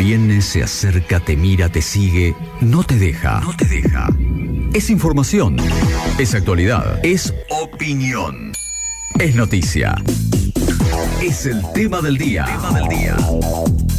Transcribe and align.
Viene, 0.00 0.40
se 0.40 0.62
acerca, 0.62 1.20
te 1.20 1.36
mira, 1.36 1.68
te 1.68 1.82
sigue, 1.82 2.34
no 2.62 2.82
te 2.82 2.96
deja. 2.96 3.42
No 3.42 3.54
te 3.54 3.66
deja. 3.66 4.08
Es 4.72 4.88
información. 4.88 5.58
Es 6.18 6.34
actualidad. 6.34 7.04
Es 7.04 7.34
opinión. 7.50 8.50
Es 9.18 9.34
noticia. 9.34 9.94
Es 11.22 11.44
el 11.44 11.60
tema 11.74 12.00
del 12.00 12.16
día. 12.16 12.46
Tema 12.46 12.80
del 12.80 12.88
día. 12.88 13.16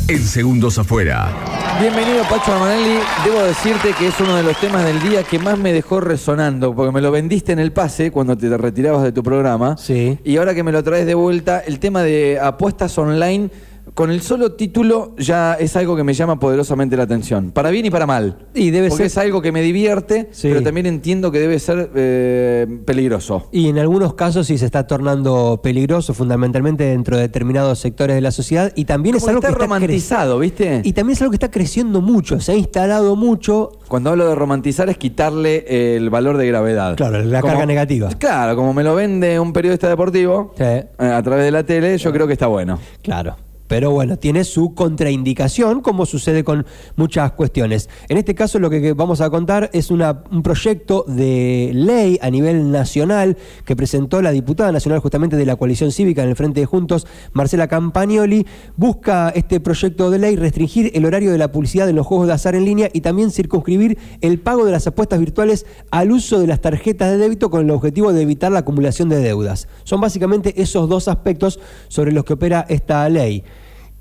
En 0.07 0.23
segundos 0.23 0.79
afuera. 0.79 1.31
Bienvenido 1.79 2.23
Pacho 2.23 2.51
Armanelli. 2.51 2.97
Debo 3.23 3.43
decirte 3.43 3.93
que 3.93 4.07
es 4.07 4.19
uno 4.19 4.35
de 4.35 4.41
los 4.41 4.59
temas 4.59 4.83
del 4.83 4.99
día 5.03 5.21
que 5.21 5.37
más 5.37 5.59
me 5.59 5.71
dejó 5.71 5.99
resonando, 5.99 6.75
porque 6.75 6.91
me 6.91 7.01
lo 7.01 7.11
vendiste 7.11 7.51
en 7.51 7.59
el 7.59 7.73
pase 7.73 8.09
cuando 8.09 8.35
te 8.35 8.57
retirabas 8.57 9.03
de 9.03 9.11
tu 9.11 9.21
programa. 9.21 9.77
Sí. 9.77 10.17
Y 10.23 10.37
ahora 10.37 10.55
que 10.55 10.63
me 10.63 10.71
lo 10.71 10.83
traes 10.83 11.05
de 11.05 11.13
vuelta, 11.13 11.59
el 11.59 11.77
tema 11.77 12.01
de 12.01 12.39
apuestas 12.41 12.97
online 12.97 13.51
con 13.93 14.09
el 14.11 14.21
solo 14.21 14.53
título 14.53 15.13
ya 15.17 15.53
es 15.55 15.75
algo 15.75 15.95
que 15.95 16.03
me 16.03 16.13
llama 16.13 16.39
poderosamente 16.39 16.95
la 16.97 17.03
atención. 17.03 17.51
Para 17.51 17.69
bien 17.71 17.85
y 17.85 17.89
para 17.89 18.05
mal. 18.07 18.37
Y 18.53 18.71
debe 18.71 18.89
Porque 18.89 19.03
ser- 19.03 19.07
es 19.07 19.17
algo 19.17 19.41
que 19.41 19.51
me 19.51 19.61
divierte, 19.61 20.29
Sí. 20.31 20.47
pero 20.49 20.61
también 20.63 20.85
entiendo 20.85 21.31
que 21.31 21.39
debe 21.39 21.59
ser 21.59 21.89
eh, 21.95 22.67
peligroso. 22.85 23.47
Y 23.51 23.67
en 23.69 23.79
algunos 23.79 24.13
casos 24.13 24.47
sí 24.47 24.57
se 24.57 24.65
está 24.65 24.87
tornando 24.87 25.59
peligroso, 25.63 26.13
fundamentalmente 26.13 26.83
dentro 26.85 27.15
de 27.17 27.23
determinados 27.23 27.79
sectores 27.79 28.15
de 28.15 28.21
la 28.21 28.31
sociedad. 28.31 28.71
Y 28.75 28.85
también 28.85 29.15
es 29.15 29.27
algo 29.27 29.41
que 29.41 29.47
que 29.47 29.51
está 29.51 29.63
romantizado, 29.63 30.39
¿viste? 30.39 30.81
Y 30.83 30.93
también 30.93 31.15
es 31.15 31.21
algo 31.21 31.31
que 31.31 31.35
está 31.35 31.51
creciendo 31.51 32.01
mucho, 32.01 32.39
se 32.39 32.53
ha 32.53 32.55
instalado 32.55 33.15
mucho. 33.15 33.71
Cuando 33.87 34.09
hablo 34.11 34.27
de 34.27 34.35
romantizar 34.35 34.89
es 34.89 34.97
quitarle 34.97 35.95
el 35.97 36.09
valor 36.09 36.37
de 36.37 36.47
gravedad. 36.47 36.95
Claro, 36.95 37.21
la 37.23 37.41
carga 37.41 37.65
negativa. 37.65 38.09
Claro, 38.17 38.55
como 38.55 38.73
me 38.73 38.83
lo 38.83 38.95
vende 38.95 39.39
un 39.39 39.51
periodista 39.53 39.89
deportivo 39.89 40.53
Sí. 40.57 40.63
eh, 40.63 40.87
a 40.99 41.21
través 41.21 41.45
de 41.45 41.51
la 41.51 41.63
tele, 41.63 41.97
yo 41.97 42.11
creo 42.11 42.27
que 42.27 42.33
está 42.33 42.47
bueno. 42.47 42.79
Claro. 43.01 43.35
Pero 43.71 43.89
bueno, 43.91 44.17
tiene 44.17 44.43
su 44.43 44.73
contraindicación, 44.73 45.79
como 45.79 46.05
sucede 46.05 46.43
con 46.43 46.65
muchas 46.97 47.31
cuestiones. 47.31 47.87
En 48.09 48.17
este 48.17 48.35
caso, 48.35 48.59
lo 48.59 48.69
que 48.69 48.91
vamos 48.91 49.21
a 49.21 49.29
contar 49.29 49.69
es 49.71 49.89
un 49.89 50.43
proyecto 50.43 51.05
de 51.07 51.71
ley 51.73 52.19
a 52.21 52.29
nivel 52.29 52.69
nacional 52.69 53.37
que 53.63 53.77
presentó 53.77 54.21
la 54.21 54.31
diputada 54.31 54.73
nacional 54.73 54.99
justamente 54.99 55.37
de 55.37 55.45
la 55.45 55.55
coalición 55.55 55.93
cívica 55.93 56.21
en 56.21 56.27
el 56.27 56.35
Frente 56.35 56.59
de 56.59 56.65
Juntos, 56.65 57.07
Marcela 57.31 57.69
Campagnoli. 57.69 58.45
Busca 58.75 59.29
este 59.29 59.61
proyecto 59.61 60.11
de 60.11 60.19
ley 60.19 60.35
restringir 60.35 60.91
el 60.93 61.05
horario 61.05 61.31
de 61.31 61.37
la 61.37 61.53
publicidad 61.53 61.87
en 61.87 61.95
los 61.95 62.05
juegos 62.05 62.27
de 62.27 62.33
azar 62.33 62.55
en 62.55 62.65
línea 62.65 62.89
y 62.91 62.99
también 62.99 63.31
circunscribir 63.31 63.97
el 64.19 64.37
pago 64.41 64.65
de 64.65 64.73
las 64.73 64.85
apuestas 64.85 65.21
virtuales 65.21 65.65
al 65.91 66.11
uso 66.11 66.41
de 66.41 66.47
las 66.47 66.59
tarjetas 66.59 67.09
de 67.09 67.17
débito 67.17 67.49
con 67.49 67.61
el 67.61 67.71
objetivo 67.71 68.11
de 68.11 68.21
evitar 68.21 68.51
la 68.51 68.59
acumulación 68.59 69.07
de 69.07 69.19
deudas. 69.19 69.69
Son 69.85 70.01
básicamente 70.01 70.61
esos 70.61 70.89
dos 70.89 71.07
aspectos 71.07 71.61
sobre 71.87 72.11
los 72.11 72.25
que 72.25 72.33
opera 72.33 72.65
esta 72.67 73.07
ley. 73.07 73.45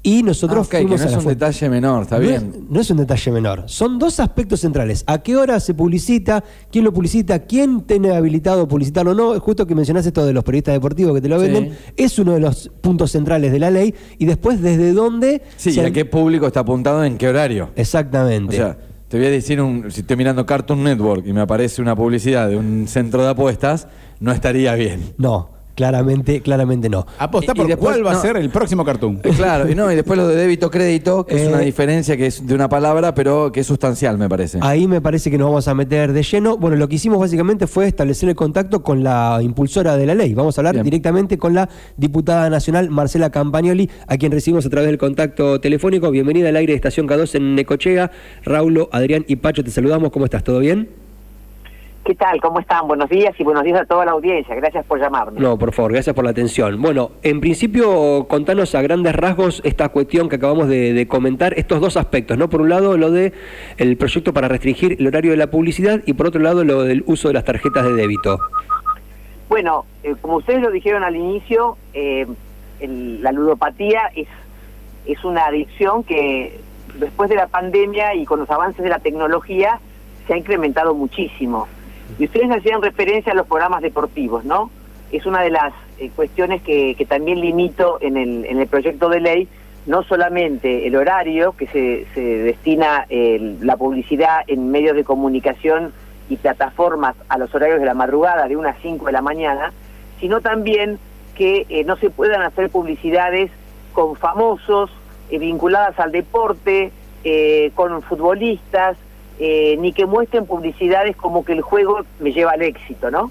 Y 0.02 0.22
nosotros 0.22 0.60
Ah, 0.60 0.62
ok, 0.62 0.70
que 0.70 0.84
no 0.86 0.92
a 0.92 0.94
es 0.96 1.14
un 1.14 1.26
detalle 1.26 1.68
menor, 1.68 2.02
está 2.04 2.16
No 2.18 2.22
bien. 2.22 2.34
es- 2.54 2.70
no 2.70 2.80
es 2.80 2.90
un 2.90 2.96
detalle 2.96 3.32
menor. 3.32 3.64
Son 3.66 3.98
dos 3.98 4.18
aspectos 4.18 4.60
centrales. 4.60 5.04
¿A 5.06 5.18
qué 5.22 5.36
hora 5.36 5.60
se 5.60 5.74
publicita? 5.74 6.42
¿Quién 6.72 6.84
lo 6.86 6.92
publicita? 6.94 7.40
¿Quién 7.40 7.82
tiene 7.82 8.12
habilitado 8.12 8.66
publicitarlo 8.66 9.10
o 9.10 9.14
no? 9.14 9.38
Justo 9.40 9.66
que 9.66 9.74
mencionaste 9.74 10.08
esto 10.08 10.24
de 10.24 10.32
los 10.32 10.42
periodistas 10.42 10.72
deportivos 10.74 11.14
que 11.14 11.20
te 11.20 11.28
lo 11.28 11.38
Sí. 11.38 11.46
venden. 11.50 11.76
Es 11.98 12.18
uno 12.18 12.32
de 12.32 12.40
los 12.40 12.70
puntos 12.80 13.10
centrales 13.12 13.52
de 13.52 13.58
la 13.58 13.70
ley. 13.70 13.94
Y 14.16 14.24
después, 14.24 14.62
¿desde 14.62 14.94
dónde? 14.94 15.42
Sí, 15.58 15.70
se- 15.72 15.82
¿y 15.82 15.84
a 15.84 15.90
qué 15.90 16.06
público 16.06 16.46
está 16.46 16.60
apuntado 16.60 17.04
en 17.04 17.18
qué 17.18 17.28
horario? 17.28 17.64
O 17.66 17.70
Exactamente. 17.76 18.56
sea, 18.56 18.78
te 19.08 19.18
voy 19.18 19.26
a 19.26 19.30
decir, 19.30 19.60
un, 19.60 19.90
si 19.90 20.00
estoy 20.00 20.16
mirando 20.16 20.46
Cartoon 20.46 20.82
Network 20.82 21.26
y 21.26 21.34
me 21.34 21.42
aparece 21.42 21.82
una 21.82 21.94
publicidad 21.94 22.48
de 22.48 22.56
un 22.56 22.88
centro 22.88 23.22
de 23.22 23.28
apuestas, 23.28 23.86
no 24.18 24.32
estaría 24.32 24.74
bien. 24.76 25.12
no, 25.18 25.50
claramente, 25.80 26.42
claramente 26.42 26.90
no. 26.90 27.06
Aposta 27.18 27.52
Y- 27.52 27.56
y 27.56 27.58
por 27.58 27.66
después- 27.68 27.94
cuál 27.96 28.06
va 28.06 28.12
no. 28.12 28.18
a 28.18 28.20
ser 28.22 28.36
el 28.36 28.50
próximo 28.50 28.84
cartoon. 28.84 29.20
Eh, 29.24 29.30
Claro, 29.34 29.70
y 29.70 29.74
no, 29.74 29.90
y 29.90 29.94
después 29.94 30.18
lo 30.18 30.28
de 30.28 30.36
débito 30.36 30.70
crédito, 30.70 31.24
que 31.24 31.36
es 31.36 31.42
Eh, 31.42 31.48
una 31.48 31.60
diferencia 31.60 32.18
que 32.18 32.26
es 32.26 32.46
de 32.46 32.54
una 32.54 32.68
palabra, 32.68 33.14
pero 33.14 33.50
que 33.50 33.60
es 33.60 33.66
sustancial, 33.66 34.18
me 34.18 34.28
parece. 34.28 34.58
Ahí 34.60 34.86
me 34.86 35.00
parece 35.00 35.30
que 35.30 35.38
nos 35.38 35.48
vamos 35.48 35.66
a 35.68 35.74
meter 35.74 36.12
de 36.12 36.22
lleno. 36.22 36.58
Bueno, 36.58 36.76
lo 36.76 36.86
que 36.86 36.96
hicimos 36.96 37.18
básicamente 37.18 37.66
fue 37.66 37.86
establecer 37.86 38.28
el 38.28 38.34
contacto 38.34 38.82
con 38.82 39.02
la 39.02 39.38
impulsora 39.40 39.96
de 39.96 40.04
la 40.04 40.14
ley. 40.14 40.34
Vamos 40.34 40.58
a 40.58 40.60
hablar 40.60 40.74
Bien. 40.74 40.84
directamente 40.84 41.38
con 41.38 41.54
la 41.54 41.70
diputada 41.96 42.50
nacional 42.50 42.90
Marcela 42.90 43.30
Campagnoli, 43.30 43.88
a 44.06 44.18
quien 44.18 44.32
recibimos 44.32 44.66
a 44.66 44.68
través 44.68 44.88
del 44.88 44.98
contacto 44.98 45.60
telefónico. 45.62 46.10
Bienvenida 46.10 46.50
al 46.50 46.56
aire 46.56 46.74
de 46.74 46.76
Estación 46.76 47.06
K2 47.08 47.34
en 47.36 47.54
Necochea. 47.54 48.10
Raulo, 48.44 48.90
Adrián 48.92 49.24
y 49.28 49.36
Pacho, 49.36 49.64
te 49.64 49.70
saludamos. 49.70 50.10
¿Cómo 50.10 50.26
estás? 50.26 50.44
¿Todo 50.44 50.58
bien? 50.58 50.90
¿Qué 52.10 52.16
tal? 52.16 52.40
¿Cómo 52.40 52.58
están? 52.58 52.88
Buenos 52.88 53.08
días 53.08 53.38
y 53.38 53.44
buenos 53.44 53.62
días 53.62 53.82
a 53.82 53.84
toda 53.84 54.04
la 54.04 54.10
audiencia. 54.10 54.52
Gracias 54.56 54.84
por 54.84 54.98
llamarme. 54.98 55.38
No, 55.38 55.56
por 55.56 55.72
favor, 55.72 55.92
gracias 55.92 56.12
por 56.12 56.24
la 56.24 56.32
atención. 56.32 56.82
Bueno, 56.82 57.12
en 57.22 57.38
principio, 57.40 58.26
contanos 58.28 58.74
a 58.74 58.82
grandes 58.82 59.14
rasgos 59.14 59.60
esta 59.64 59.90
cuestión 59.90 60.28
que 60.28 60.34
acabamos 60.34 60.66
de, 60.66 60.92
de 60.92 61.06
comentar, 61.06 61.54
estos 61.56 61.80
dos 61.80 61.96
aspectos, 61.96 62.36
¿no? 62.36 62.50
Por 62.50 62.62
un 62.62 62.68
lado, 62.68 62.96
lo 62.96 63.12
de 63.12 63.32
el 63.76 63.96
proyecto 63.96 64.32
para 64.32 64.48
restringir 64.48 64.96
el 64.98 65.06
horario 65.06 65.30
de 65.30 65.36
la 65.36 65.52
publicidad 65.52 66.00
y 66.04 66.14
por 66.14 66.26
otro 66.26 66.40
lado, 66.40 66.64
lo 66.64 66.82
del 66.82 67.04
uso 67.06 67.28
de 67.28 67.34
las 67.34 67.44
tarjetas 67.44 67.84
de 67.84 67.92
débito. 67.92 68.40
Bueno, 69.48 69.84
eh, 70.02 70.16
como 70.20 70.38
ustedes 70.38 70.62
lo 70.62 70.72
dijeron 70.72 71.04
al 71.04 71.14
inicio, 71.14 71.76
eh, 71.94 72.26
el- 72.80 73.22
la 73.22 73.30
ludopatía 73.30 74.10
es, 74.16 74.26
es 75.06 75.22
una 75.24 75.46
adicción 75.46 76.02
que 76.02 76.58
después 76.98 77.30
de 77.30 77.36
la 77.36 77.46
pandemia 77.46 78.16
y 78.16 78.24
con 78.24 78.40
los 78.40 78.50
avances 78.50 78.82
de 78.82 78.90
la 78.90 78.98
tecnología 78.98 79.78
se 80.26 80.34
ha 80.34 80.36
incrementado 80.36 80.92
muchísimo. 80.92 81.68
Y 82.18 82.24
ustedes 82.24 82.50
hacían 82.50 82.82
referencia 82.82 83.32
a 83.32 83.34
los 83.34 83.46
programas 83.46 83.82
deportivos, 83.82 84.44
¿no? 84.44 84.70
Es 85.12 85.26
una 85.26 85.42
de 85.42 85.50
las 85.50 85.72
eh, 85.98 86.10
cuestiones 86.14 86.62
que, 86.62 87.06
también 87.08 87.40
limito 87.40 87.98
en 88.00 88.16
el, 88.16 88.44
en 88.44 88.60
el 88.60 88.66
proyecto 88.66 89.08
de 89.08 89.20
ley, 89.20 89.48
no 89.86 90.02
solamente 90.02 90.86
el 90.86 90.94
horario 90.96 91.52
que 91.52 91.66
se, 91.66 92.06
se 92.14 92.20
destina 92.20 93.06
la 93.08 93.76
publicidad 93.76 94.42
en 94.46 94.70
medios 94.70 94.94
de 94.94 95.04
comunicación 95.04 95.92
y 96.28 96.36
plataformas 96.36 97.16
a 97.28 97.38
los 97.38 97.52
horarios 97.54 97.80
de 97.80 97.86
la 97.86 97.94
madrugada, 97.94 98.46
de 98.46 98.56
unas 98.56 98.76
5 98.82 99.06
de 99.06 99.12
la 99.12 99.22
mañana, 99.22 99.72
sino 100.20 100.42
también 100.42 100.98
que 101.34 101.66
eh, 101.70 101.84
no 101.84 101.96
se 101.96 102.10
puedan 102.10 102.42
hacer 102.42 102.68
publicidades 102.68 103.50
con 103.92 104.16
famosos, 104.16 104.90
eh, 105.30 105.38
vinculadas 105.38 105.98
al 105.98 106.12
deporte, 106.12 106.92
con 107.74 108.00
futbolistas, 108.00 108.96
eh, 109.40 109.76
ni 109.80 109.92
que 109.92 110.06
muestren 110.06 110.46
publicidades 110.46 111.16
como 111.16 111.44
que 111.44 111.52
el 111.54 111.62
juego 111.62 112.00
me 112.20 112.32
lleva 112.32 112.52
al 112.52 112.62
éxito, 112.62 113.10
¿no? 113.10 113.30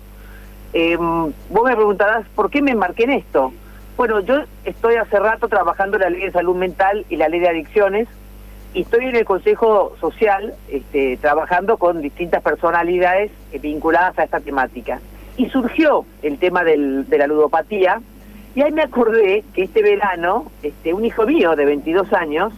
Eh, 0.74 0.98
vos 0.98 1.64
me 1.64 1.76
preguntarás, 1.76 2.28
¿por 2.36 2.50
qué 2.50 2.62
me 2.62 2.72
embarqué 2.72 3.04
en 3.04 3.12
esto? 3.12 3.54
Bueno, 3.96 4.20
yo 4.22 4.42
estoy 4.66 4.96
hace 4.96 5.20
rato 5.20 5.48
trabajando 5.48 5.98
la 5.98 6.10
ley 6.10 6.22
de 6.22 6.32
salud 6.32 6.56
mental 6.56 7.06
y 7.10 7.16
la 7.16 7.30
ley 7.30 7.40
de 7.40 7.50
adicciones, 7.50 8.08
y 8.74 8.82
estoy 8.82 9.06
en 9.06 9.16
el 9.16 9.26
Consejo 9.26 9.96
Social 10.00 10.54
este, 10.70 11.18
trabajando 11.18 11.78
con 11.78 12.02
distintas 12.02 12.42
personalidades 12.44 13.32
eh, 13.52 13.60
vinculadas 13.60 14.18
a 14.20 14.24
esta 14.24 14.40
temática. 14.40 15.00
Y 15.38 15.50
surgió 15.50 16.06
el 16.22 16.38
tema 16.38 16.64
del- 16.64 17.08
de 17.10 17.18
la 17.18 17.28
ludopatía, 17.28 18.02
y 18.56 18.62
ahí 18.62 18.72
me 18.72 18.82
acordé 18.84 19.44
que 19.54 19.64
este 19.64 19.82
verano, 19.82 20.52
este, 20.64 20.94
un 20.94 21.04
hijo 21.06 21.26
mío 21.26 21.56
de 21.56 21.66
22 21.66 22.12
años, 22.14 22.54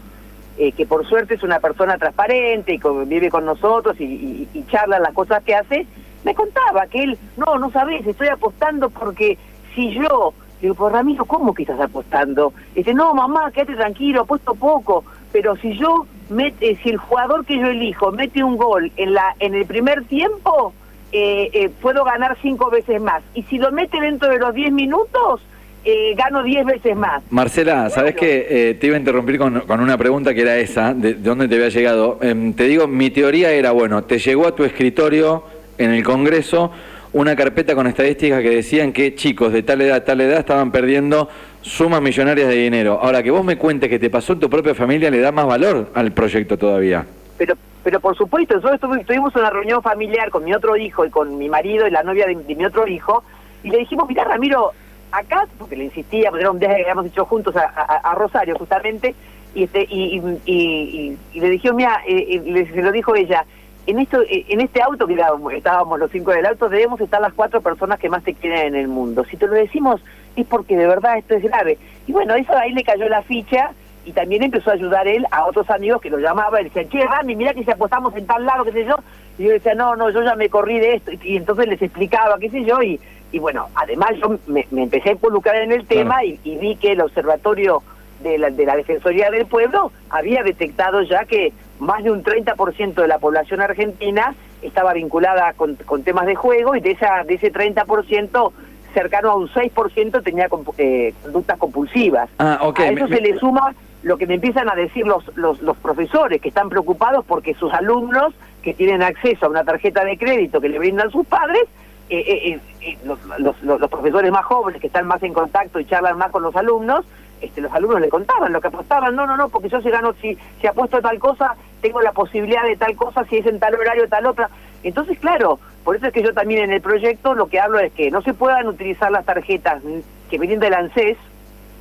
eh, 0.57 0.71
que 0.73 0.85
por 0.85 1.07
suerte 1.07 1.35
es 1.35 1.43
una 1.43 1.59
persona 1.59 1.97
transparente 1.97 2.73
y 2.73 2.79
co- 2.79 3.05
vive 3.05 3.29
con 3.29 3.45
nosotros 3.45 3.95
y, 3.99 4.03
y- 4.03 4.49
y 4.53 4.65
charla 4.67 4.99
las 4.99 5.13
cosas 5.13 5.43
que 5.43 5.55
hace, 5.55 5.85
me 6.23 6.33
contaba 6.35 6.87
que 6.87 7.03
él, 7.03 7.17
no, 7.37 7.57
no 7.57 7.71
sabes, 7.71 8.05
estoy 8.05 8.27
apostando 8.27 8.89
porque 8.89 9.37
si 9.73 9.91
yo, 9.93 10.33
digo, 10.61 10.75
pues 10.75 10.93
Ramiro, 10.93 11.25
¿cómo 11.25 11.53
que 11.53 11.63
estás 11.63 11.79
apostando? 11.79 12.53
Dice, 12.75 12.93
no, 12.93 13.13
mamá, 13.13 13.51
quédate 13.51 13.75
tranquilo, 13.75 14.21
apuesto 14.21 14.53
poco, 14.55 15.03
pero 15.31 15.55
si 15.57 15.77
yo, 15.77 16.05
mete, 16.29 16.77
si 16.83 16.89
el 16.89 16.97
jugador 16.97 17.45
que 17.45 17.57
yo 17.57 17.67
elijo 17.67 18.11
mete 18.11 18.43
un 18.43 18.57
gol 18.57 18.91
en, 18.97 19.13
la, 19.13 19.35
en 19.39 19.55
el 19.55 19.65
primer 19.65 20.05
tiempo, 20.05 20.73
eh, 21.13 21.49
eh, 21.53 21.69
puedo 21.69 22.03
ganar 22.03 22.37
cinco 22.41 22.69
veces 22.69 23.01
más. 23.01 23.23
Y 23.33 23.43
si 23.43 23.57
lo 23.57 23.71
mete 23.71 23.99
dentro 23.99 24.29
de 24.29 24.37
los 24.39 24.53
10 24.53 24.71
minutos, 24.71 25.41
eh, 25.83 26.13
gano 26.15 26.43
10 26.43 26.65
veces 26.65 26.95
más. 26.95 27.23
Marcela, 27.29 27.89
¿sabes 27.89 28.15
que 28.15 28.77
te 28.79 28.87
iba 28.87 28.95
a 28.95 28.99
interrumpir 28.99 29.37
con, 29.37 29.61
con 29.61 29.79
una 29.79 29.97
pregunta 29.97 30.33
que 30.33 30.41
era 30.41 30.57
esa, 30.57 30.93
de, 30.93 31.15
de 31.15 31.21
dónde 31.21 31.47
te 31.47 31.55
había 31.55 31.69
llegado? 31.69 32.19
Em, 32.21 32.53
te 32.53 32.65
digo, 32.65 32.87
mi 32.87 33.09
teoría 33.09 33.51
era, 33.51 33.71
bueno, 33.71 34.03
te 34.03 34.19
llegó 34.19 34.47
a 34.47 34.55
tu 34.55 34.63
escritorio 34.63 35.43
en 35.77 35.91
el 35.91 36.03
Congreso 36.03 36.71
una 37.13 37.35
carpeta 37.35 37.75
con 37.75 37.87
estadísticas 37.87 38.41
que 38.41 38.49
decían 38.49 38.93
que 38.93 39.15
chicos 39.15 39.51
de 39.51 39.63
tal 39.63 39.81
edad, 39.81 40.03
tal 40.03 40.21
edad 40.21 40.39
estaban 40.39 40.71
perdiendo 40.71 41.27
sumas 41.61 42.01
millonarias 42.01 42.47
de 42.47 42.55
dinero. 42.55 42.99
Ahora, 43.01 43.21
que 43.21 43.31
vos 43.31 43.43
me 43.43 43.57
cuentes 43.57 43.89
que 43.89 43.99
te 43.99 44.09
pasó 44.09 44.33
en 44.33 44.39
tu 44.39 44.49
propia 44.49 44.73
familia 44.73 45.11
le 45.11 45.19
da 45.19 45.31
más 45.31 45.45
valor 45.45 45.89
al 45.93 46.11
proyecto 46.13 46.57
todavía. 46.57 47.05
Pero 47.37 47.55
pero 47.83 47.99
por 47.99 48.15
supuesto, 48.15 48.53
nosotros 48.55 48.79
tuvimos 49.07 49.35
una 49.35 49.49
reunión 49.49 49.81
familiar 49.81 50.29
con 50.29 50.43
mi 50.43 50.53
otro 50.53 50.77
hijo 50.77 51.03
y 51.03 51.09
con 51.09 51.39
mi 51.39 51.49
marido 51.49 51.87
y 51.87 51.91
la 51.91 52.03
novia 52.03 52.27
de, 52.27 52.35
de 52.35 52.55
mi 52.55 52.63
otro 52.63 52.87
hijo, 52.87 53.23
y 53.63 53.71
le 53.71 53.79
dijimos, 53.79 54.07
mira 54.07 54.23
Ramiro, 54.23 54.71
acá, 55.11 55.45
porque 55.57 55.75
le 55.75 55.85
insistía, 55.85 56.29
porque 56.29 56.41
era 56.43 56.51
un 56.51 56.59
viaje 56.59 56.75
que 56.77 56.81
habíamos 56.83 57.05
hecho 57.07 57.25
juntos 57.25 57.55
a, 57.55 58.13
Rosario 58.15 58.55
justamente, 58.57 59.15
y 59.53 59.63
este 59.63 59.85
y, 59.89 60.17
y, 60.17 60.51
y- 60.51 61.17
y 61.33 61.39
le 61.39 61.49
dijimos, 61.49 61.75
mira, 61.75 62.01
eh, 62.07 62.41
eh, 62.45 62.71
se 62.73 62.81
lo 62.81 62.91
dijo 62.91 63.15
ella, 63.15 63.45
en 63.87 63.99
esto 63.99 64.21
eh, 64.21 64.45
en 64.49 64.61
este 64.61 64.81
auto 64.81 65.07
que 65.07 65.17
estábamos 65.55 65.99
los 65.99 66.11
cinco 66.11 66.31
del 66.31 66.45
auto, 66.45 66.69
debemos 66.69 67.01
estar 67.01 67.19
las 67.19 67.33
cuatro 67.33 67.61
personas 67.61 67.99
que 67.99 68.09
más 68.09 68.23
te 68.23 68.33
quieren 68.33 68.67
en 68.67 68.75
el 68.75 68.87
mundo. 68.87 69.25
Si 69.25 69.37
te 69.37 69.47
lo 69.47 69.53
decimos 69.53 70.01
es 70.35 70.45
porque 70.47 70.77
de 70.77 70.87
verdad 70.87 71.17
esto 71.17 71.35
es 71.35 71.43
grave. 71.43 71.77
Y 72.07 72.11
bueno, 72.11 72.35
eso 72.35 72.55
ahí 72.55 72.71
le 72.71 72.83
cayó 72.83 73.09
la 73.09 73.21
ficha 73.23 73.71
y 74.05 74.13
también 74.13 74.43
empezó 74.43 74.71
a 74.71 74.73
ayudar 74.73 75.07
él 75.07 75.25
a 75.31 75.45
otros 75.45 75.69
amigos 75.69 76.01
que 76.01 76.09
lo 76.09 76.17
llamaban 76.19 76.61
y 76.61 76.63
decían, 76.65 76.89
che, 76.89 77.05
Rami, 77.05 77.35
mira 77.35 77.53
que 77.53 77.63
si 77.63 77.71
apostamos 77.71 78.15
en 78.15 78.25
tal 78.25 78.45
lado, 78.45 78.63
qué 78.63 78.71
sé 78.71 78.85
yo. 78.85 78.95
Y 79.37 79.43
yo 79.43 79.51
decía, 79.51 79.75
no, 79.75 79.95
no, 79.95 80.09
yo 80.09 80.23
ya 80.23 80.35
me 80.35 80.49
corrí 80.49 80.79
de 80.79 80.95
esto. 80.95 81.11
Y, 81.23 81.37
entonces 81.37 81.67
les 81.67 81.81
explicaba, 81.81 82.37
qué 82.39 82.49
sé 82.49 82.63
yo, 82.63 82.81
y, 82.81 82.99
y 83.31 83.39
bueno, 83.39 83.69
además 83.75 84.11
yo 84.21 84.37
me, 84.47 84.67
empecé 84.71 85.09
a 85.09 85.13
involucrar 85.13 85.55
en 85.57 85.71
el 85.71 85.85
tema 85.85 86.23
y, 86.23 86.37
vi 86.43 86.75
que 86.75 86.93
el 86.93 87.01
observatorio 87.01 87.81
de 88.21 88.37
la, 88.37 88.49
de 88.49 88.65
la 88.65 88.75
Defensoría 88.75 89.31
del 89.31 89.45
Pueblo 89.45 89.91
había 90.09 90.43
detectado 90.43 91.01
ya 91.03 91.25
que 91.25 91.53
más 91.79 92.03
de 92.03 92.11
un 92.11 92.23
30% 92.23 92.93
de 92.93 93.07
la 93.07 93.19
población 93.19 93.61
argentina 93.61 94.35
estaba 94.61 94.93
vinculada 94.93 95.53
con, 95.53 95.75
con 95.75 96.03
temas 96.03 96.27
de 96.27 96.35
juego 96.35 96.75
y 96.75 96.81
de, 96.81 96.91
esa, 96.91 97.23
de 97.23 97.35
ese 97.35 97.51
30% 97.51 98.51
cercano 98.93 99.31
a 99.31 99.35
un 99.35 99.47
6% 99.47 100.23
tenía 100.23 100.47
eh, 100.77 101.13
conductas 101.23 101.57
compulsivas. 101.57 102.29
Ah, 102.37 102.59
okay. 102.61 102.89
A 102.89 102.91
eso 102.91 103.07
se 103.07 103.21
le 103.21 103.37
suma 103.39 103.73
lo 104.03 104.17
que 104.17 104.27
me 104.27 104.35
empiezan 104.35 104.69
a 104.69 104.75
decir 104.75 105.05
los, 105.05 105.23
los, 105.35 105.61
los, 105.61 105.77
profesores, 105.77 106.41
que 106.41 106.49
están 106.49 106.69
preocupados 106.69 107.23
porque 107.25 107.53
sus 107.53 107.71
alumnos, 107.73 108.33
que 108.61 108.73
tienen 108.73 109.01
acceso 109.01 109.45
a 109.45 109.49
una 109.49 109.63
tarjeta 109.63 110.03
de 110.03 110.17
crédito 110.17 110.59
que 110.59 110.69
le 110.69 110.79
brindan 110.79 111.11
sus 111.11 111.25
padres, 111.25 111.63
eh, 112.11 112.53
eh, 112.53 112.59
eh 112.81 112.97
los, 113.05 113.89
profesores 113.89 114.31
más 114.31 114.45
jóvenes 114.45 114.81
que 114.81 114.87
están 114.87 115.07
más 115.07 115.23
en 115.23 115.33
contacto 115.33 115.79
y 115.79 115.85
charlan 115.85 116.17
más 116.17 116.31
con 116.31 116.43
los 116.43 116.55
alumnos, 116.55 117.05
este, 117.39 117.61
los 117.61 117.71
alumnos 117.73 118.01
le 118.01 118.09
contaban 118.09 118.53
lo 118.53 118.61
que 118.61 118.67
apostaban, 118.67 119.15
no, 119.15 119.25
no, 119.25 119.37
no, 119.37 119.49
porque 119.49 119.69
yo 119.69 119.81
si 119.81 119.89
gano, 119.89 120.13
si, 120.21 120.37
si 120.59 120.67
apuesto 120.67 121.01
tal 121.01 121.17
cosa, 121.19 121.55
tengo 121.81 122.01
la 122.01 122.11
posibilidad 122.11 122.63
de 122.63 122.75
tal 122.75 122.95
cosa, 122.95 123.23
si 123.25 123.37
es 123.37 123.45
en 123.45 123.59
tal 123.59 123.75
horario, 123.75 124.07
tal 124.07 124.25
otra. 124.25 124.49
Entonces, 124.83 125.17
claro, 125.19 125.59
por 125.83 125.95
eso 125.95 126.07
es 126.07 126.13
que 126.13 126.23
yo 126.23 126.33
también 126.33 126.63
en 126.63 126.71
el 126.71 126.81
proyecto 126.81 127.33
lo 127.33 127.47
que 127.47 127.59
hablo 127.59 127.79
es 127.79 127.91
que 127.93 128.11
no 128.11 128.21
se 128.21 128.33
puedan 128.33 128.67
utilizar 128.67 129.11
las 129.11 129.25
tarjetas 129.25 129.81
que 130.29 130.37
vienen 130.37 130.59
del 130.59 130.73
ANSES, 130.73 131.17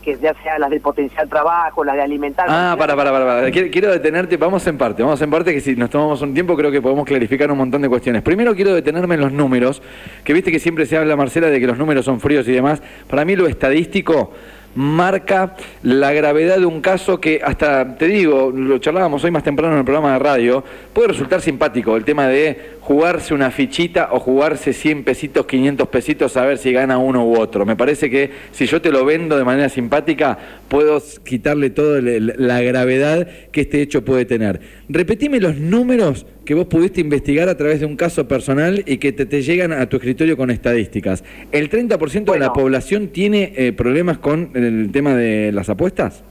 que 0.03 0.17
ya 0.17 0.35
sea 0.43 0.59
las 0.59 0.71
del 0.71 0.81
potencial 0.81 1.29
trabajo, 1.29 1.85
las 1.85 1.97
de 1.97 2.03
alimentar. 2.03 2.47
Ah, 2.49 2.75
para, 2.79 2.97
para, 2.97 3.11
para, 3.11 3.25
para. 3.25 3.51
Quiero, 3.51 3.93
detenerte, 3.93 4.37
vamos 4.37 4.67
en 4.67 4.79
parte, 4.79 5.03
vamos 5.03 5.21
en 5.21 5.31
parte 5.31 5.53
que 5.53 5.61
si 5.61 5.77
nos 5.77 5.91
tomamos 5.91 6.23
un 6.23 6.33
tiempo 6.35 6.57
creo 6.57 6.71
que 6.71 6.81
podemos 6.81 7.05
clarificar 7.05 7.51
un 7.51 7.59
montón 7.59 7.83
de 7.83 7.89
cuestiones. 7.89 8.23
Primero 8.23 8.55
quiero 8.55 8.75
detenerme 8.75 9.17
en 9.17 9.21
los 9.21 9.33
números, 9.33 9.83
que 10.25 10.33
viste 10.33 10.51
que 10.51 10.59
siempre 10.59 10.87
se 10.87 10.97
habla, 10.97 11.17
Marcela, 11.17 11.49
de 11.49 11.61
que 11.61 11.67
los 11.67 11.79
números 11.79 12.05
son 12.05 12.21
fríos 12.21 12.49
y 12.49 12.53
demás. 12.53 12.83
Para 13.09 13.25
mí 13.25 13.37
lo 13.37 13.47
estadístico 13.47 14.33
marca 14.75 15.57
la 15.83 16.13
gravedad 16.13 16.59
de 16.59 16.67
un 16.67 16.81
caso 16.81 17.21
que 17.21 17.41
hasta, 17.45 17.97
te 17.97 18.07
digo, 18.07 18.53
lo 18.55 18.79
charlábamos 18.79 19.25
hoy 19.25 19.31
más 19.31 19.43
temprano 19.43 19.75
en 19.75 19.81
el 19.81 19.85
programa 19.85 20.13
de 20.13 20.19
radio, 20.19 20.65
puede 20.93 21.09
resultar 21.09 21.41
simpático 21.41 21.97
el 21.97 22.05
tema 22.05 22.29
de 22.29 22.79
jugarse 22.81 23.35
una 23.35 23.51
fichita 23.51 24.09
o 24.13 24.21
jugarse 24.21 24.73
100 24.73 25.05
pesitos, 25.05 25.47
500 25.47 25.89
pesitos 25.89 26.37
a 26.37 26.45
ver 26.45 26.59
si 26.59 26.73
gana 26.73 26.99
uno 26.99 27.25
u 27.25 27.39
otro. 27.39 27.65
Me 27.67 27.77
parece 27.77 28.11
que 28.11 28.31
si 28.53 28.67
yo 28.67 28.81
te 28.81 28.91
lo 28.91 29.05
vendo 29.05 29.37
de 29.37 29.45
manera 29.45 29.69
simpática, 29.69 30.39
puedo 30.69 31.03
quitarle 31.25 31.71
toda 31.71 32.01
la 32.03 32.61
gravedad 32.63 33.29
que 33.53 33.63
este 33.63 33.83
hecho 33.83 34.05
puede 34.05 34.25
tener. 34.25 34.61
Repetime 34.89 35.41
los 35.41 35.57
números 35.57 36.27
que 36.51 36.55
vos 36.57 36.67
pudiste 36.67 37.01
investigar 37.01 37.49
a 37.49 37.57
través 37.57 37.79
de 37.79 37.87
un 37.87 37.95
caso 37.95 38.27
personal 38.27 38.83
y 38.85 38.99
que 38.99 39.13
te, 39.13 39.41
llegan 39.41 39.73
a 39.73 39.89
tu 39.89 39.99
escritorio 39.99 40.37
con 40.37 40.51
estadísticas. 40.51 41.23
¿El 41.53 41.71
30% 41.71 42.33
de 42.33 42.39
la 42.41 42.53
población 42.53 43.07
tiene 43.07 43.53
eh, 43.55 43.73
problemas 43.73 44.19
con 44.19 44.51
el 44.55 44.91
tema 44.91 45.15
de 45.15 45.53
las 45.53 45.69
apuestas? 45.69 46.25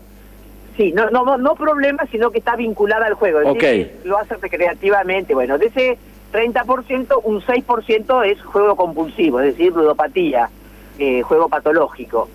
Sí, 0.76 0.92
no, 0.92 1.10
no, 1.10 1.38
no 1.38 1.56
problemas, 1.56 2.10
sino 2.10 2.32
que 2.32 2.40
está 2.40 2.58
vinculada 2.58 3.06
al 3.06 3.14
juego. 3.14 3.50
Ok. 3.50 3.64
lo 4.04 4.18
hace 4.18 4.36
recreativamente. 4.36 5.34
Bueno, 5.34 5.58
de 5.58 5.68
ese 5.68 5.98
30%, 6.34 7.22
un 7.24 7.40
6% 7.40 8.26
es 8.26 8.42
juego 8.42 8.76
compulsivo, 8.76 9.40
es 9.40 9.56
decir, 9.56 9.72
ludopatía, 9.72 10.50
eh, 10.98 11.22
juego 11.22 11.48
patológico. 11.48 12.28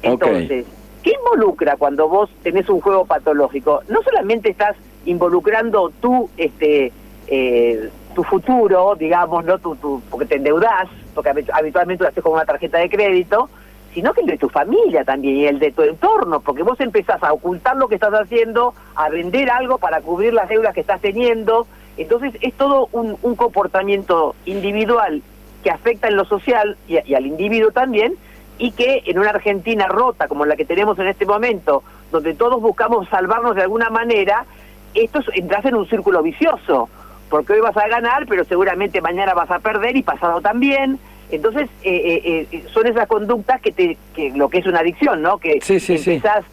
Entonces, 0.00 0.64
¿qué 1.02 1.12
involucra 1.12 1.76
cuando 1.76 2.08
vos 2.08 2.30
tenés 2.42 2.66
un 2.70 2.80
juego 2.80 3.04
patológico? 3.04 3.82
No 3.90 4.02
solamente 4.02 4.48
estás 4.48 4.74
involucrando 5.04 5.92
tú, 6.00 6.30
este, 6.38 6.92
eh, 7.28 7.90
tu 8.14 8.24
futuro, 8.24 8.94
digamos, 8.94 9.44
no 9.44 9.58
tu, 9.58 9.76
tu, 9.76 10.02
porque 10.10 10.26
te 10.26 10.36
endeudás, 10.36 10.88
porque 11.14 11.30
habitualmente 11.52 12.02
lo 12.02 12.08
haces 12.08 12.22
con 12.22 12.32
una 12.32 12.44
tarjeta 12.44 12.78
de 12.78 12.88
crédito, 12.88 13.48
sino 13.96 14.12
que 14.12 14.20
el 14.20 14.26
de 14.26 14.36
tu 14.36 14.50
familia 14.50 15.04
también 15.04 15.36
y 15.36 15.46
el 15.46 15.58
de 15.58 15.72
tu 15.72 15.82
entorno, 15.82 16.40
porque 16.40 16.62
vos 16.62 16.78
empezás 16.80 17.22
a 17.22 17.32
ocultar 17.32 17.76
lo 17.76 17.88
que 17.88 17.94
estás 17.94 18.12
haciendo, 18.12 18.74
a 18.94 19.08
vender 19.08 19.50
algo 19.50 19.78
para 19.78 20.02
cubrir 20.02 20.34
las 20.34 20.50
deudas 20.50 20.74
que 20.74 20.80
estás 20.80 21.00
teniendo, 21.00 21.66
entonces 21.96 22.34
es 22.42 22.52
todo 22.54 22.88
un, 22.92 23.16
comportamiento 23.36 24.34
individual 24.44 25.22
que 25.64 25.70
afecta 25.70 26.08
en 26.08 26.16
lo 26.16 26.26
social 26.26 26.76
y, 26.86 27.14
al 27.14 27.26
individuo 27.26 27.70
también, 27.70 28.16
y 28.58 28.72
que 28.72 29.02
en 29.06 29.18
una 29.18 29.30
Argentina 29.30 29.86
rota 29.88 30.28
como 30.28 30.44
la 30.44 30.56
que 30.56 30.66
tenemos 30.66 30.98
en 30.98 31.06
este 31.06 31.24
momento, 31.24 31.82
donde 32.12 32.34
todos 32.34 32.60
buscamos 32.60 33.08
salvarnos 33.08 33.56
de 33.56 33.62
alguna 33.62 33.88
manera, 33.88 34.44
esto 34.92 35.20
entras 35.34 35.64
en 35.64 35.74
un 35.74 35.88
círculo 35.88 36.22
vicioso, 36.22 36.90
porque 37.28 37.54
hoy 37.54 37.60
vas 37.60 37.76
a 37.76 37.88
ganar, 37.88 38.26
pero 38.28 38.44
seguramente 38.44 39.00
mañana 39.00 39.34
vas 39.34 39.50
a 39.50 39.58
perder 39.58 39.96
y 39.96 40.02
pasado 40.02 40.40
también. 40.40 40.98
Entonces, 41.30 41.68
eh, 41.82 42.22
eh, 42.24 42.46
eh, 42.52 42.64
son 42.72 42.86
esas 42.86 43.08
conductas 43.08 43.60
que, 43.60 43.72
te, 43.72 43.96
que 44.14 44.30
lo 44.30 44.48
que 44.48 44.58
es 44.58 44.66
una 44.66 44.80
adicción, 44.80 45.22
¿no? 45.22 45.38
Que 45.38 45.60
sí, 45.60 45.80
sí, 45.80 45.94
empezás 45.94 46.44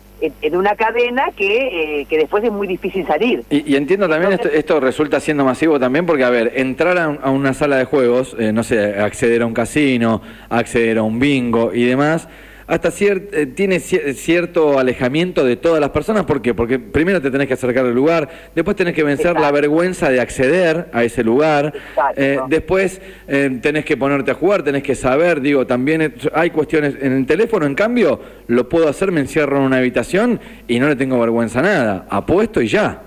en, 0.42 0.56
una 0.56 0.76
cadena 0.76 1.26
que, 1.36 2.02
eh, 2.02 2.06
que 2.06 2.18
después 2.18 2.44
es 2.44 2.52
muy 2.52 2.68
difícil 2.68 3.06
salir. 3.06 3.44
Y, 3.50 3.76
entiendo 3.76 4.08
también, 4.08 4.40
esto, 4.54 4.80
resulta 4.80 5.20
siendo 5.20 5.44
masivo 5.44 5.80
también 5.80 6.06
porque, 6.06 6.24
a 6.24 6.30
ver, 6.30 6.54
entrar 6.56 6.98
a, 6.98 7.30
una 7.30 7.54
sala 7.54 7.78
de 7.78 7.86
juegos, 7.86 8.36
eh, 8.40 8.52
no 8.54 8.64
sé, 8.64 9.00
acceder 9.00 9.42
a 9.42 9.46
un 9.46 9.54
casino, 9.54 10.22
acceder 10.50 10.98
a 11.00 11.04
un 11.04 11.20
bingo 11.20 11.74
y 11.74 11.84
demás, 11.84 12.28
hasta 12.68 12.90
eh, 13.00 13.48
tiene 13.56 13.80
cierto 13.80 14.80
alejamiento 14.80 15.44
de 15.44 15.56
todas 15.56 15.80
las 15.80 15.90
personas. 15.90 16.26
¿Por 16.26 16.42
qué? 16.42 16.54
Porque 16.54 16.80
primero 16.80 17.22
te 17.22 17.32
tenés 17.32 17.48
que 17.48 17.54
acercar 17.54 17.86
al 17.86 17.94
lugar, 17.94 18.30
después 18.56 18.76
tenés 18.76 18.94
que 18.94 19.04
vencer 19.04 19.40
la 19.40 19.52
vergüenza 19.52 20.10
de 20.10 20.22
acceder 20.22 20.90
a 20.94 21.04
ese 21.04 21.24
lugar, 21.24 21.74
eh, 22.16 22.40
después 22.48 23.02
eh, 23.28 23.60
tenés 23.62 23.86
que 23.86 23.98
ponerte 23.98 24.32
a 24.32 24.36
jugar, 24.36 24.64
tenés 24.64 24.84
que 24.84 24.96
saber, 24.96 25.42
digo, 25.42 25.66
también 25.68 26.16
hay 26.34 26.50
cuestiones 26.52 26.96
en 27.02 27.14
el 27.14 27.26
teléfono, 27.26 27.66
en 27.66 27.76
cambio, 27.76 28.20
lo 28.48 28.70
puedo 28.70 28.88
hacer, 28.88 29.12
me 29.12 29.22
encierro 29.22 29.58
en 29.58 29.64
una 29.64 29.78
habitación 29.78 30.40
y 30.68 30.80
no 30.80 30.88
le 30.88 30.96
tengo 30.96 31.20
vergüenza 31.20 31.60
a 31.60 31.64
nada, 31.64 32.06
apuesto 32.10 32.62
y 32.62 32.68
ya. 32.68 33.02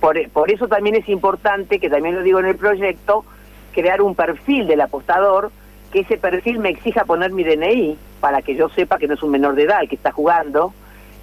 Por, 0.00 0.28
por 0.30 0.50
eso 0.50 0.68
también 0.68 0.96
es 0.96 1.08
importante, 1.08 1.78
que 1.78 1.90
también 1.90 2.14
lo 2.14 2.22
digo 2.22 2.38
en 2.38 2.46
el 2.46 2.56
proyecto, 2.56 3.24
crear 3.72 4.00
un 4.00 4.14
perfil 4.14 4.66
del 4.66 4.80
apostador 4.80 5.50
que 5.92 6.00
ese 6.00 6.18
perfil 6.18 6.58
me 6.58 6.70
exija 6.70 7.04
poner 7.04 7.32
mi 7.32 7.44
DNI 7.44 7.96
para 8.20 8.42
que 8.42 8.54
yo 8.54 8.68
sepa 8.70 8.98
que 8.98 9.06
no 9.06 9.14
es 9.14 9.22
un 9.22 9.30
menor 9.30 9.54
de 9.54 9.64
edad 9.64 9.82
el 9.82 9.88
que 9.88 9.96
está 9.96 10.12
jugando, 10.12 10.72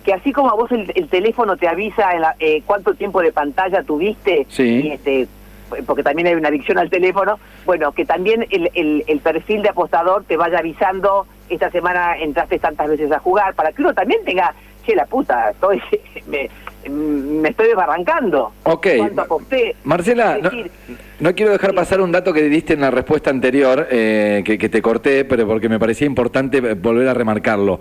que 0.04 0.14
así 0.14 0.32
como 0.32 0.50
a 0.50 0.54
vos 0.54 0.72
el, 0.72 1.08
teléfono 1.10 1.58
te 1.58 1.68
avisa 1.68 2.10
eh, 2.40 2.62
cuánto 2.66 2.94
tiempo 2.94 3.22
de 3.22 3.32
pantalla 3.32 3.84
tuviste, 3.84 4.46
y 4.58 4.90
este, 4.90 5.28
porque 5.86 6.04
también 6.04 6.28
hay 6.28 6.36
una 6.36 6.50
adicción 6.50 6.78
al 6.78 6.90
teléfono, 6.90 7.40
bueno, 7.66 7.92
que 7.92 8.06
también 8.06 8.46
el, 8.52 8.70
el, 8.76 9.04
el, 9.08 9.20
perfil 9.20 9.64
de 9.64 9.70
apostador 9.70 10.24
te 10.24 10.38
vaya 10.38 10.60
avisando, 10.60 11.26
esta 11.50 11.72
semana 11.72 12.18
entraste 12.18 12.60
tantas 12.60 12.88
veces 12.88 13.12
a 13.12 13.20
jugar, 13.20 13.56
para 13.56 13.72
que 13.72 13.82
uno 13.82 13.94
también 13.94 14.24
tenga, 14.24 14.54
che, 14.86 14.96
la 14.96 15.06
puta, 15.06 15.50
estoy, 15.50 15.82
me, 16.28 16.50
me 16.90 17.50
estoy 17.50 17.68
desbarrancando. 17.68 18.52
Ok. 18.64 18.88
Marcela, 19.84 20.40
no, 21.20 21.36
quiero 21.36 21.52
dejar 21.52 21.74
pasar 21.74 22.02
un 22.02 22.12
dato 22.12 22.34
que 22.34 22.44
diste 22.44 22.74
en 22.74 22.82
la 22.82 22.92
respuesta 22.92 23.30
anterior, 23.30 23.88
eh, 23.90 24.44
que, 24.46 24.58
que, 24.58 24.70
te 24.70 24.82
corté, 24.82 25.26
pero 25.26 25.48
porque 25.48 25.70
me 25.70 25.80
parecía 25.80 26.08
importante 26.08 26.62
volver 26.76 27.08
a 27.08 27.14
remarcarlo. 27.14 27.80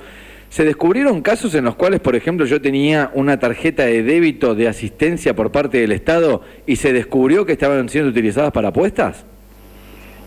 ¿Se 0.54 0.64
descubrieron 0.64 1.20
casos 1.20 1.54
en 1.56 1.64
los 1.64 1.74
cuales, 1.74 1.98
por 1.98 2.14
ejemplo, 2.14 2.46
yo 2.46 2.62
tenía 2.62 3.10
una 3.14 3.40
tarjeta 3.40 3.86
de 3.86 4.04
débito 4.04 4.54
de 4.54 4.68
asistencia 4.68 5.34
por 5.34 5.50
parte 5.50 5.78
del 5.78 5.90
Estado 5.90 6.42
y 6.64 6.76
se 6.76 6.92
descubrió 6.92 7.44
que 7.44 7.52
estaban 7.52 7.88
siendo 7.88 8.10
utilizadas 8.10 8.52
para 8.52 8.68
apuestas? 8.68 9.26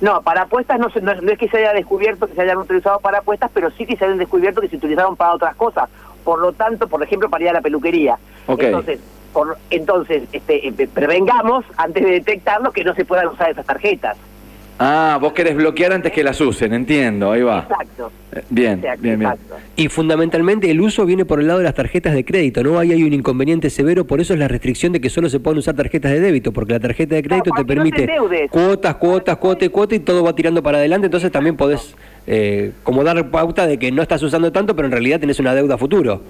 No, 0.02 0.22
para 0.22 0.42
apuestas 0.42 0.80
no, 0.80 0.90
no, 1.02 1.32
es 1.32 1.40
que 1.40 1.48
se 1.48 1.58
haya 1.58 1.74
descubierto 1.74 2.28
que 2.28 2.34
se 2.34 2.42
hayan 2.42 2.58
utilizado 2.58 3.00
para 3.00 3.20
apuestas, 3.20 3.50
pero 3.54 3.72
sí 3.72 3.86
que 3.86 3.96
se 3.96 4.06
hayan 4.06 4.18
descubierto 4.18 4.62
que 4.62 4.68
se 4.68 4.76
utilizaron 4.76 5.16
para 5.16 5.34
otras 5.34 5.56
cosas. 5.56 5.90
Por 6.28 6.42
lo 6.42 6.52
tanto, 6.52 6.90
por 6.90 7.02
ejemplo, 7.02 7.30
para 7.30 7.46
ir 7.46 7.50
a 7.52 7.54
la 7.54 7.62
peluquería. 7.62 8.18
Entonces, 8.50 9.00
por, 9.32 9.58
entonces 9.70 10.24
este, 10.34 10.68
eh, 10.68 10.90
prevengamos, 10.94 11.64
antes 11.78 12.04
de 12.04 12.12
detectarlo, 12.12 12.74
que 12.74 12.84
no 12.84 12.94
se 12.96 13.06
puedan 13.06 13.28
usar 13.28 13.52
esas 13.52 13.66
tarjetas. 13.66 14.18
Ah, 14.78 15.18
vos 15.22 15.32
querés 15.32 15.56
bloquear 15.56 15.94
antes 15.94 16.12
que 16.12 16.26
las 16.26 16.42
usen, 16.42 16.74
entiendo, 16.74 17.32
ahí 17.32 17.44
va. 17.44 17.60
Exacto. 17.60 18.12
Eh, 18.34 18.44
bien, 18.50 18.84
bien, 19.00 19.20
bien. 19.20 19.34
Y 19.78 19.88
fundamentalmente 19.88 20.70
el 20.70 20.82
uso 20.82 21.06
viene 21.06 21.24
por 21.24 21.40
el 21.40 21.48
lado 21.48 21.60
de 21.60 21.64
las 21.64 21.76
tarjetas 21.76 22.14
de 22.14 22.26
crédito, 22.26 22.62
¿no? 22.62 22.78
Ahí 22.78 22.92
hay 22.92 23.04
un 23.04 23.14
inconveniente 23.14 23.70
severo, 23.70 24.06
por 24.06 24.20
eso 24.20 24.34
es 24.34 24.40
la 24.40 24.50
restricción 24.50 24.92
de 24.92 25.00
que 25.00 25.10
solo 25.10 25.30
se 25.30 25.40
pueden 25.40 25.60
usar 25.60 25.78
tarjetas 25.78 26.12
de 26.12 26.20
débito, 26.20 26.52
porque 26.52 26.74
la 26.74 26.82
tarjeta 26.82 27.16
de 27.16 27.24
crédito 27.24 27.52
te 27.56 27.64
permite 27.64 28.06
cuotas, 28.52 28.96
cuotas, 28.96 29.38
cuotas, 29.38 29.70
cuotas 29.70 29.98
y 29.98 30.02
todo 30.02 30.26
va 30.26 30.36
tirando 30.36 30.62
para 30.62 30.80
adelante, 30.80 31.06
entonces 31.06 31.32
también 31.32 31.56
podés 31.56 31.96
eh, 32.28 32.74
como 32.84 33.04
dar 33.04 33.30
pauta 33.32 33.66
de 33.66 33.80
que 33.80 33.92
no 33.92 34.02
estás 34.02 34.22
usando 34.22 34.52
tanto, 34.52 34.76
pero 34.76 34.88
en 34.88 34.92
realidad 34.92 35.20
tenés 35.20 35.40
una 35.40 35.56
deuda 35.56 35.78
futuro. 35.78 36.22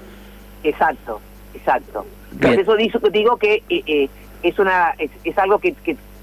Exacto, 0.64 1.20
exacto. 1.54 2.06
Por 2.42 2.54
eso 2.54 2.76
digo 3.12 3.38
que 3.38 3.64
eh, 3.70 3.84
eh, 3.86 4.10
es, 4.44 4.60
una, 4.60 4.94
es, 5.24 5.38
algo 5.38 5.60
que 5.60 5.74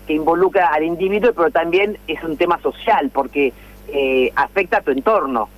que 0.07 0.15
involucra 0.15 0.69
al 0.69 0.85
individuo, 0.85 1.33
pero 1.35 1.51
también 1.51 1.99
es 2.07 2.23
un 2.23 2.37
tema 2.37 2.59
social, 2.61 3.11
porque 3.13 3.53
eh, 3.89 4.31
afecta 4.37 4.79
a 4.79 4.83
tu 4.83 4.91
entorno. 4.91 5.49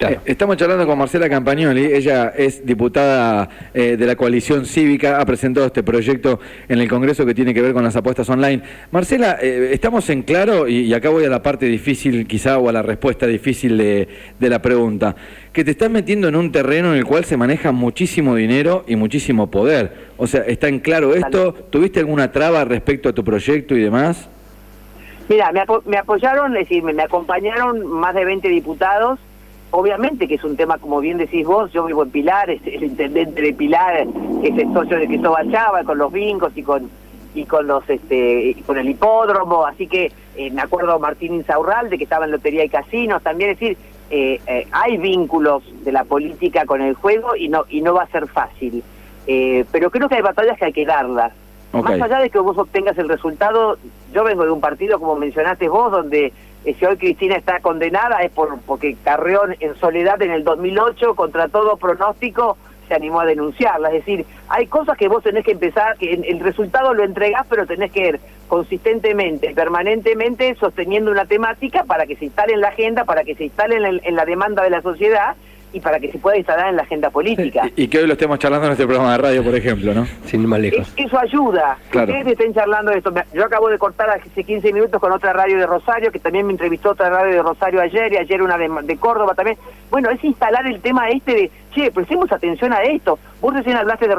Eh, 0.00 0.18
estamos 0.24 0.56
charlando 0.56 0.86
con 0.86 0.98
Marcela 0.98 1.28
Campagnoli, 1.28 1.84
ella 1.84 2.32
es 2.36 2.66
diputada 2.66 3.48
eh, 3.72 3.96
de 3.96 4.06
la 4.06 4.16
coalición 4.16 4.66
cívica, 4.66 5.20
ha 5.20 5.24
presentado 5.24 5.66
este 5.66 5.82
proyecto 5.82 6.40
en 6.68 6.80
el 6.80 6.88
Congreso 6.88 7.24
que 7.24 7.34
tiene 7.34 7.54
que 7.54 7.62
ver 7.62 7.72
con 7.72 7.84
las 7.84 7.94
apuestas 7.94 8.28
online. 8.28 8.62
Marcela, 8.90 9.38
eh, 9.40 9.70
estamos 9.72 10.10
en 10.10 10.22
claro, 10.22 10.66
y, 10.66 10.92
acá 10.92 11.10
voy 11.10 11.24
a 11.24 11.28
la 11.28 11.42
parte 11.42 11.66
difícil 11.66 12.26
quizá 12.26 12.58
o 12.58 12.68
a 12.68 12.72
la 12.72 12.82
respuesta 12.82 13.26
difícil 13.26 13.78
de, 13.78 14.08
de 14.38 14.50
la 14.50 14.60
pregunta, 14.60 15.14
que 15.52 15.64
te 15.64 15.70
estás 15.70 15.90
metiendo 15.90 16.26
en 16.28 16.36
un 16.36 16.50
terreno 16.50 16.92
en 16.92 16.98
el 16.98 17.04
cual 17.04 17.24
se 17.24 17.36
maneja 17.36 17.70
muchísimo 17.70 18.34
dinero 18.34 18.84
y 18.88 18.96
muchísimo 18.96 19.50
poder. 19.50 19.92
O 20.16 20.26
sea, 20.26 20.42
¿está 20.42 20.68
en 20.68 20.80
claro 20.80 21.14
esto? 21.14 21.52
¿Tuviste 21.70 22.00
alguna 22.00 22.32
traba 22.32 22.64
respecto 22.64 23.08
a 23.08 23.12
tu 23.12 23.22
proyecto 23.22 23.76
y 23.76 23.82
demás? 23.82 24.28
Mira, 25.28 25.52
me, 25.52 25.96
apoyaron, 25.96 26.56
es 26.56 26.68
decir, 26.68 26.82
me, 26.82 27.02
acompañaron 27.02 27.86
más 27.86 28.14
de 28.14 28.24
20 28.24 28.48
diputados. 28.48 29.18
Obviamente 29.76 30.28
que 30.28 30.36
es 30.36 30.44
un 30.44 30.56
tema, 30.56 30.78
como 30.78 31.00
bien 31.00 31.18
decís 31.18 31.44
vos, 31.44 31.72
yo 31.72 31.84
vivo 31.84 32.04
en 32.04 32.10
Pilar, 32.10 32.48
es 32.48 32.62
el 32.66 32.84
intendente 32.84 33.42
de 33.42 33.52
Pilar, 33.52 34.06
es 34.44 34.56
el 34.56 34.72
socio 34.72 34.96
de 34.96 35.08
Cristóbal 35.08 35.50
Chava, 35.50 35.82
con 35.82 35.98
los 35.98 36.12
bingos 36.12 36.52
y 36.54 36.62
con 36.62 36.88
y 37.34 37.44
con 37.44 37.66
los 37.66 37.82
este 37.90 38.54
con 38.64 38.78
el 38.78 38.88
hipódromo, 38.88 39.66
así 39.66 39.88
que 39.88 40.12
eh, 40.36 40.50
me 40.52 40.62
acuerdo 40.62 41.00
Martín 41.00 41.34
Insaurralde 41.34 41.98
que 41.98 42.04
estaba 42.04 42.24
en 42.24 42.30
Lotería 42.30 42.62
y 42.62 42.68
Casinos, 42.68 43.20
también 43.24 43.50
es 43.50 43.58
decir, 43.58 43.76
eh, 44.10 44.40
eh, 44.46 44.68
hay 44.70 44.96
vínculos 44.96 45.64
de 45.84 45.90
la 45.90 46.04
política 46.04 46.66
con 46.66 46.80
el 46.80 46.94
juego 46.94 47.34
y 47.34 47.48
no 47.48 47.64
y 47.68 47.80
no 47.80 47.94
va 47.94 48.04
a 48.04 48.06
ser 48.06 48.28
fácil. 48.28 48.84
pero 49.26 49.90
creo 49.90 50.08
que 50.08 50.14
hay 50.14 50.22
batallas 50.22 50.56
que 50.56 50.66
hay 50.66 50.72
que 50.72 50.86
darlas 50.86 51.32
más 51.72 52.00
allá 52.00 52.20
de 52.20 52.30
que 52.30 52.38
vos 52.38 52.56
obtengas 52.56 52.96
el 52.98 53.08
resultado, 53.08 53.78
yo 54.12 54.22
vengo 54.22 54.44
de 54.44 54.50
un 54.50 54.60
partido, 54.60 55.00
como 55.00 55.16
mencionaste 55.16 55.68
vos, 55.68 55.90
donde 55.90 56.32
si 56.72 56.84
hoy 56.84 56.96
Cristina 56.96 57.36
está 57.36 57.60
condenada 57.60 58.22
es 58.22 58.32
por 58.32 58.58
porque 58.60 58.96
Carreón 59.04 59.54
en 59.60 59.76
soledad 59.76 60.20
en 60.22 60.30
el 60.30 60.44
2008, 60.44 61.14
contra 61.14 61.48
todo 61.48 61.76
pronóstico, 61.76 62.56
se 62.88 62.94
animó 62.94 63.20
a 63.20 63.26
denunciarla. 63.26 63.88
Es 63.88 64.04
decir, 64.04 64.24
hay 64.48 64.66
cosas 64.66 64.96
que 64.96 65.08
vos 65.08 65.22
tenés 65.22 65.44
que 65.44 65.52
empezar, 65.52 65.96
que 65.98 66.12
el 66.12 66.40
resultado 66.40 66.94
lo 66.94 67.04
entregás, 67.04 67.46
pero 67.48 67.66
tenés 67.66 67.92
que 67.92 68.08
ir 68.08 68.20
consistentemente, 68.48 69.54
permanentemente 69.54 70.54
sosteniendo 70.56 71.10
una 71.10 71.26
temática 71.26 71.84
para 71.84 72.06
que 72.06 72.16
se 72.16 72.26
instale 72.26 72.54
en 72.54 72.60
la 72.60 72.68
agenda, 72.68 73.04
para 73.04 73.24
que 73.24 73.34
se 73.34 73.44
instale 73.44 73.76
en 74.02 74.16
la 74.16 74.24
demanda 74.24 74.62
de 74.62 74.70
la 74.70 74.82
sociedad 74.82 75.36
y 75.74 75.80
para 75.80 75.98
que 75.98 76.10
se 76.10 76.18
pueda 76.18 76.38
instalar 76.38 76.68
en 76.68 76.76
la 76.76 76.82
agenda 76.82 77.10
política. 77.10 77.68
Y, 77.74 77.88
que 77.88 77.98
hoy 77.98 78.06
lo 78.06 78.12
estemos 78.12 78.38
charlando 78.38 78.66
en 78.66 78.72
este 78.72 78.86
programa 78.86 79.12
de 79.12 79.18
radio, 79.18 79.44
por 79.44 79.54
ejemplo, 79.54 79.92
¿no? 79.92 80.06
Sin 80.24 80.46
más 80.46 80.60
lejos. 80.60 80.92
eso 80.96 81.18
ayuda. 81.18 81.76
Claro. 81.90 82.12
Ustedes 82.12 82.32
estén 82.32 82.54
charlando 82.54 82.92
de 82.92 82.98
esto. 82.98 83.12
Yo 83.32 83.44
acabo 83.44 83.68
de 83.68 83.76
cortar 83.76 84.08
hace 84.10 84.44
15 84.44 84.72
minutos 84.72 85.00
con 85.00 85.10
otra 85.10 85.32
radio 85.32 85.58
de 85.58 85.66
Rosario, 85.66 86.12
que 86.12 86.20
también 86.20 86.46
me 86.46 86.52
entrevistó 86.52 86.90
otra 86.90 87.10
radio 87.10 87.34
de 87.34 87.42
Rosario 87.42 87.80
ayer, 87.80 88.12
y 88.12 88.16
ayer 88.18 88.40
una 88.40 88.56
de, 88.56 88.96
Córdoba 88.96 89.34
también. 89.34 89.58
Bueno, 89.90 90.10
es 90.10 90.22
instalar 90.22 90.64
el 90.66 90.80
tema 90.80 91.08
este 91.08 91.34
de, 91.34 91.50
che, 91.74 91.90
prestemos 91.90 92.30
atención 92.30 92.72
a 92.72 92.82
esto. 92.82 93.18
Vos 93.40 93.52
recién 93.52 93.76
hablaste 93.76 94.06
de, 94.06 94.14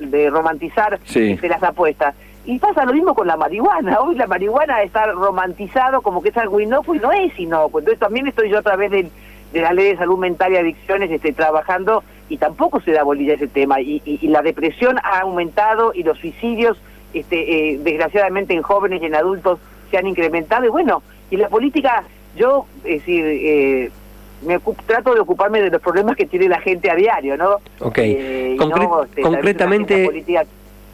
de, 0.00 0.30
romantizar 0.30 0.98
este, 1.06 1.48
las 1.48 1.62
apuestas. 1.62 2.14
Y 2.46 2.58
pasa 2.58 2.86
lo 2.86 2.94
mismo 2.94 3.14
con 3.14 3.26
la 3.26 3.36
marihuana. 3.36 4.00
Hoy 4.00 4.14
la 4.14 4.26
marihuana 4.26 4.82
está 4.82 5.12
romantizado 5.12 6.00
como 6.00 6.22
que 6.22 6.30
es 6.30 6.36
algo 6.38 6.58
inocuo 6.60 6.94
y 6.94 6.98
no 6.98 7.12
es 7.12 7.38
inocuo. 7.38 7.80
Entonces 7.80 8.00
también 8.00 8.26
estoy 8.26 8.50
yo 8.50 8.58
a 8.58 8.62
través 8.62 8.90
del 8.90 9.10
de 9.52 9.60
la 9.60 9.72
ley 9.72 9.90
de 9.90 9.96
salud 9.96 10.18
mental 10.18 10.52
y 10.52 10.56
adicciones 10.56 11.10
esté 11.10 11.32
trabajando 11.32 12.02
y 12.28 12.36
tampoco 12.36 12.80
se 12.80 12.92
da 12.92 13.02
bolilla 13.02 13.34
ese 13.34 13.48
tema. 13.48 13.80
Y, 13.80 14.18
la 14.28 14.42
depresión 14.42 14.98
ha 15.02 15.20
aumentado 15.20 15.92
y 15.94 16.02
los 16.02 16.18
suicidios 16.18 16.78
este, 17.14 17.72
eh, 17.72 17.78
desgraciadamente 17.78 18.54
en 18.54 18.62
jóvenes 18.62 19.02
y 19.02 19.06
en 19.06 19.14
adultos 19.14 19.58
se 19.90 19.98
han 19.98 20.06
incrementado. 20.06 20.66
Y 20.66 20.68
bueno 20.68 21.02
y 21.30 21.36
la 21.36 21.48
política 21.48 22.04
yo 22.36 22.66
es 22.84 23.00
decir 23.00 23.24
eh, 23.26 23.90
me 24.42 24.58
trato 24.86 25.14
de 25.14 25.20
ocuparme 25.20 25.60
de 25.60 25.70
los 25.70 25.82
problemas 25.82 26.16
que 26.16 26.26
tiene 26.26 26.48
la 26.48 26.60
gente 26.60 26.90
a 26.90 26.94
diario 26.94 27.36
no 27.36 27.56
Ok. 27.80 27.98
Eh, 27.98 28.56
este, 28.56 29.22
concretamente 29.22 30.24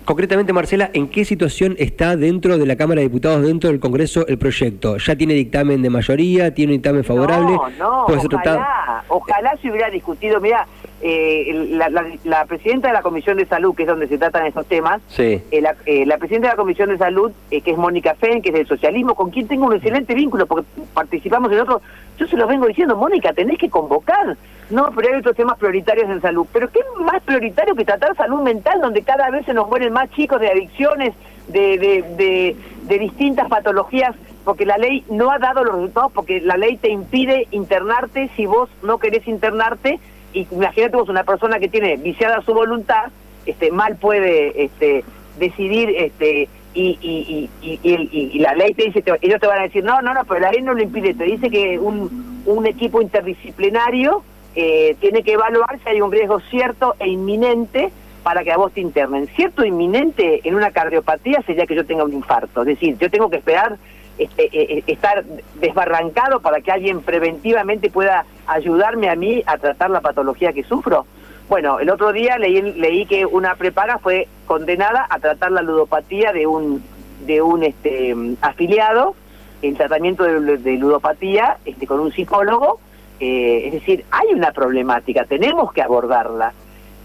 Concretamente, 0.04 0.52
Marcela, 0.52 0.90
¿en 0.92 1.08
qué 1.08 1.24
situación 1.24 1.76
está 1.78 2.14
dentro 2.16 2.58
de 2.58 2.66
la 2.66 2.76
Cámara 2.76 3.00
de 3.00 3.08
Diputados, 3.08 3.42
dentro 3.42 3.70
del 3.70 3.80
Congreso, 3.80 4.26
el 4.26 4.36
proyecto? 4.36 4.98
¿Ya 4.98 5.16
tiene 5.16 5.32
dictamen 5.32 5.80
de 5.80 5.88
mayoría? 5.88 6.52
¿Tiene 6.52 6.72
un 6.72 6.78
dictamen 6.78 7.04
favorable? 7.04 7.52
No, 7.52 7.70
no, 7.78 8.04
ojalá, 8.04 9.02
ojalá 9.08 9.56
se 9.62 9.70
hubiera 9.70 9.88
discutido. 9.88 10.42
Mira, 10.42 10.66
eh, 11.06 11.78
la, 12.24 12.44
presidenta 12.46 12.88
de 12.88 12.94
la 12.94 13.02
Comisión 13.02 13.36
de 13.36 13.46
Salud, 13.46 13.74
que 13.74 13.82
es 13.82 13.88
donde 13.88 14.08
se 14.08 14.18
tratan 14.18 14.46
estos 14.46 14.66
temas, 14.66 15.02
sí. 15.08 15.42
Eh, 15.50 15.62
eh, 15.86 16.06
la, 16.06 16.18
presidenta 16.18 16.48
de 16.48 16.52
la 16.54 16.56
Comisión 16.56 16.88
de 16.88 16.98
Salud, 16.98 17.30
que 17.50 17.62
es 17.64 17.76
Mónica 17.76 18.14
Fenn, 18.14 18.40
que 18.40 18.48
es 18.48 18.54
del 18.54 18.66
socialismo, 18.66 19.14
con 19.14 19.30
quien 19.30 19.46
tengo 19.46 19.66
un 19.66 19.74
excelente 19.74 20.14
vínculo, 20.14 20.46
porque 20.46 20.66
participamos 20.94 21.52
en 21.52 21.60
otro, 21.60 21.82
yo 22.18 22.26
se 22.26 22.36
los 22.36 22.48
vengo 22.48 22.66
diciendo, 22.66 22.96
Mónica, 22.96 23.32
tenés 23.32 23.58
que 23.58 23.68
convocar 23.68 24.36
no, 24.70 24.90
pero 24.94 25.12
hay 25.12 25.18
otros 25.20 25.36
temas 25.36 25.58
prioritarios 25.58 26.08
en 26.08 26.20
salud. 26.20 26.46
Pero 26.52 26.70
¿qué 26.70 26.80
más 27.00 27.22
prioritario 27.22 27.74
que 27.74 27.84
tratar 27.84 28.16
salud 28.16 28.40
mental, 28.42 28.80
donde 28.80 29.02
cada 29.02 29.30
vez 29.30 29.44
se 29.44 29.54
nos 29.54 29.68
mueren 29.68 29.92
más 29.92 30.10
chicos 30.12 30.40
de 30.40 30.48
adicciones, 30.48 31.14
de, 31.48 31.78
de, 31.78 32.56
de, 32.86 32.98
distintas 32.98 33.48
patologías? 33.48 34.14
Porque 34.44 34.64
la 34.64 34.78
ley 34.78 35.04
no 35.10 35.30
ha 35.30 35.38
dado 35.38 35.64
los 35.64 35.74
resultados, 35.74 36.12
porque 36.12 36.40
la 36.40 36.56
ley 36.56 36.76
te 36.76 36.90
impide 36.90 37.46
internarte 37.50 38.30
si 38.36 38.46
vos 38.46 38.70
no 38.82 38.98
querés 38.98 39.26
internarte. 39.28 40.00
Imagínate 40.34 40.96
vos 40.96 41.08
una 41.08 41.24
persona 41.24 41.58
que 41.58 41.68
tiene 41.68 41.96
viciada 41.96 42.42
su 42.42 42.52
voluntad, 42.52 43.10
este, 43.46 43.70
mal 43.70 43.96
puede 43.96 44.64
este, 44.64 45.04
decidir 45.38 45.90
este, 45.90 46.48
y, 46.74 46.98
y, 47.00 47.50
y, 47.62 47.78
y, 47.82 48.38
la 48.40 48.54
ley 48.54 48.74
te 48.74 48.86
dice, 48.86 49.04
ellos 49.22 49.40
te 49.40 49.46
van 49.46 49.60
a 49.60 49.62
decir, 49.62 49.84
no, 49.84 50.02
no, 50.02 50.12
no, 50.12 50.24
pero 50.24 50.40
la 50.40 50.50
ley 50.50 50.62
no 50.62 50.74
lo 50.74 50.82
impide, 50.82 51.14
te 51.14 51.24
dice 51.24 51.50
que 51.50 51.78
un, 51.78 52.42
un 52.46 52.66
equipo 52.66 53.00
interdisciplinario 53.00 54.22
eh, 54.56 54.96
tiene 55.00 55.22
que 55.22 55.32
evaluar 55.32 55.78
si 55.82 55.88
hay 55.88 56.00
un 56.00 56.10
riesgo 56.10 56.40
cierto 56.50 56.96
e 56.98 57.08
inminente 57.08 57.90
para 58.22 58.42
que 58.42 58.52
a 58.52 58.56
vos 58.56 58.72
te 58.72 58.80
internen. 58.80 59.28
Cierto 59.36 59.62
e 59.62 59.68
inminente 59.68 60.40
en 60.42 60.54
una 60.54 60.70
cardiopatía 60.70 61.42
sería 61.46 61.66
que 61.66 61.74
yo 61.74 61.86
tenga 61.86 62.04
un 62.04 62.12
infarto, 62.12 62.62
es 62.62 62.66
decir, 62.66 62.96
yo 62.98 63.10
tengo 63.10 63.30
que 63.30 63.36
esperar 63.36 63.76
este, 64.18 64.44
eh, 64.46 64.78
eh, 64.78 64.84
estar 64.86 65.24
desbarrancado 65.54 66.40
para 66.40 66.60
que 66.60 66.72
alguien 66.72 67.00
preventivamente 67.02 67.90
pueda 67.90 68.24
ayudarme 68.46 69.08
a 69.08 69.16
mí 69.16 69.42
a 69.46 69.58
tratar 69.58 69.90
la 69.90 70.00
patología 70.00 70.52
que 70.52 70.64
sufro. 70.64 71.06
Bueno, 71.48 71.78
el 71.78 71.90
otro 71.90 72.12
día 72.12 72.38
leí, 72.38 72.60
leí 72.60 73.06
que 73.06 73.26
una 73.26 73.54
prepaga 73.56 73.98
fue 73.98 74.28
condenada 74.46 75.06
a 75.10 75.18
tratar 75.18 75.52
la 75.52 75.62
ludopatía 75.62 76.32
de 76.32 76.46
un 76.46 76.82
de 77.26 77.40
un 77.40 77.62
este 77.62 78.14
afiliado 78.40 79.14
en 79.62 79.76
tratamiento 79.76 80.24
de, 80.24 80.58
de 80.58 80.76
ludopatía 80.76 81.58
este, 81.64 81.86
con 81.86 82.00
un 82.00 82.12
psicólogo 82.12 82.80
eh, 83.20 83.66
es 83.66 83.72
decir, 83.74 84.04
hay 84.10 84.34
una 84.34 84.52
problemática, 84.52 85.24
tenemos 85.24 85.72
que 85.72 85.82
abordarla. 85.82 86.52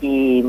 Y, 0.01 0.43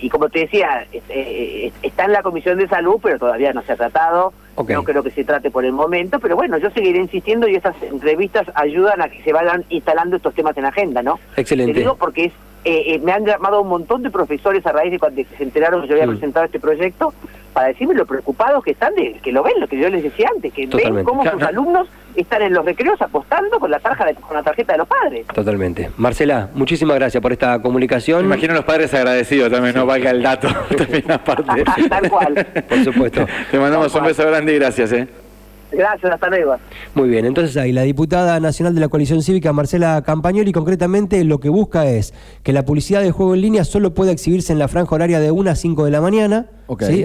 y 0.00 0.08
como 0.08 0.28
te 0.28 0.40
decía, 0.40 0.86
eh, 0.92 1.72
está 1.82 2.04
en 2.04 2.12
la 2.12 2.22
Comisión 2.22 2.58
de 2.58 2.68
Salud, 2.68 2.98
pero 3.02 3.18
todavía 3.18 3.52
no 3.52 3.62
se 3.62 3.72
ha 3.72 3.76
tratado. 3.76 4.32
No 4.56 4.84
creo 4.84 5.02
que 5.02 5.10
se 5.10 5.24
trate 5.24 5.50
por 5.50 5.64
el 5.64 5.72
momento, 5.72 6.20
pero 6.20 6.36
bueno, 6.36 6.58
yo 6.58 6.70
seguiré 6.70 6.98
insistiendo 6.98 7.48
y 7.48 7.56
estas 7.56 7.74
entrevistas 7.82 8.46
ayudan 8.54 9.00
a 9.00 9.08
que 9.08 9.22
se 9.22 9.32
vayan 9.32 9.64
instalando 9.70 10.16
estos 10.16 10.34
temas 10.34 10.56
en 10.56 10.66
agenda, 10.66 11.02
¿no? 11.02 11.18
Excelente. 11.36 11.72
Te 11.72 11.80
digo 11.80 11.96
porque 11.96 12.26
es, 12.26 12.32
eh, 12.64 12.98
me 13.02 13.12
han 13.12 13.24
llamado 13.24 13.62
un 13.62 13.68
montón 13.68 14.02
de 14.02 14.10
profesores 14.10 14.64
a 14.66 14.72
raíz 14.72 14.92
de 14.92 14.98
cuando 14.98 15.22
se 15.36 15.42
enteraron 15.42 15.82
que 15.82 15.88
yo 15.88 15.94
había 15.94 16.06
mm. 16.06 16.10
presentado 16.10 16.46
este 16.46 16.60
proyecto 16.60 17.14
para 17.52 17.68
decirme 17.68 17.94
lo 17.94 18.06
preocupados 18.06 18.64
que 18.64 18.72
están, 18.72 18.94
de, 18.94 19.20
que 19.22 19.32
lo 19.32 19.42
ven, 19.42 19.54
lo 19.60 19.68
que 19.68 19.78
yo 19.78 19.88
les 19.88 20.02
decía 20.02 20.28
antes, 20.34 20.52
que 20.52 20.66
ven 20.66 21.04
cómo 21.04 21.24
sus 21.30 21.42
alumnos 21.42 21.88
están 22.16 22.42
en 22.42 22.52
los 22.52 22.64
recreos 22.64 23.00
apostando 23.00 23.58
con 23.58 23.70
la 23.70 23.80
tarjeta 23.80 24.06
de, 24.06 24.14
con 24.14 24.36
la 24.36 24.42
tarjeta 24.42 24.72
de 24.72 24.78
los 24.78 24.88
padres. 24.88 25.26
Totalmente. 25.28 25.90
Marcela, 25.96 26.50
muchísimas 26.54 26.96
gracias 26.96 27.22
por 27.22 27.32
esta 27.32 27.60
comunicación. 27.62 28.24
imagino 28.24 28.54
los 28.54 28.64
padres 28.64 28.92
agradecidos 28.94 29.50
también, 29.50 29.74
no 29.74 29.86
valga 29.86 30.10
el 30.10 30.22
dato 30.22 30.48
también 30.76 31.10
aparte. 31.10 31.64
Tal 31.88 32.10
cual. 32.10 32.46
Por 32.68 32.84
supuesto. 32.84 33.26
Te 33.50 33.58
mandamos 33.58 33.94
un 33.94 34.04
beso 34.04 34.26
grande 34.26 34.54
y 34.54 34.58
gracias, 34.58 34.92
¿eh? 34.92 35.08
Gracias, 35.72 36.12
hasta 36.12 36.28
luego. 36.28 36.56
Muy 36.94 37.08
bien, 37.08 37.24
entonces 37.24 37.56
ahí 37.56 37.72
la 37.72 37.82
diputada 37.82 38.38
nacional 38.40 38.74
de 38.74 38.80
la 38.80 38.88
coalición 38.88 39.22
cívica, 39.22 39.52
Marcela 39.52 40.02
Campagnoli, 40.02 40.52
concretamente 40.52 41.24
lo 41.24 41.40
que 41.40 41.48
busca 41.48 41.86
es 41.86 42.12
que 42.42 42.52
la 42.52 42.64
publicidad 42.64 43.02
de 43.02 43.10
juego 43.10 43.34
en 43.34 43.40
línea 43.40 43.64
solo 43.64 43.94
pueda 43.94 44.12
exhibirse 44.12 44.52
en 44.52 44.58
la 44.58 44.68
franja 44.68 44.94
horaria 44.94 45.20
de 45.20 45.30
1 45.30 45.50
a 45.50 45.54
5 45.54 45.84
de 45.84 45.90
la 45.90 46.00
mañana, 46.00 46.46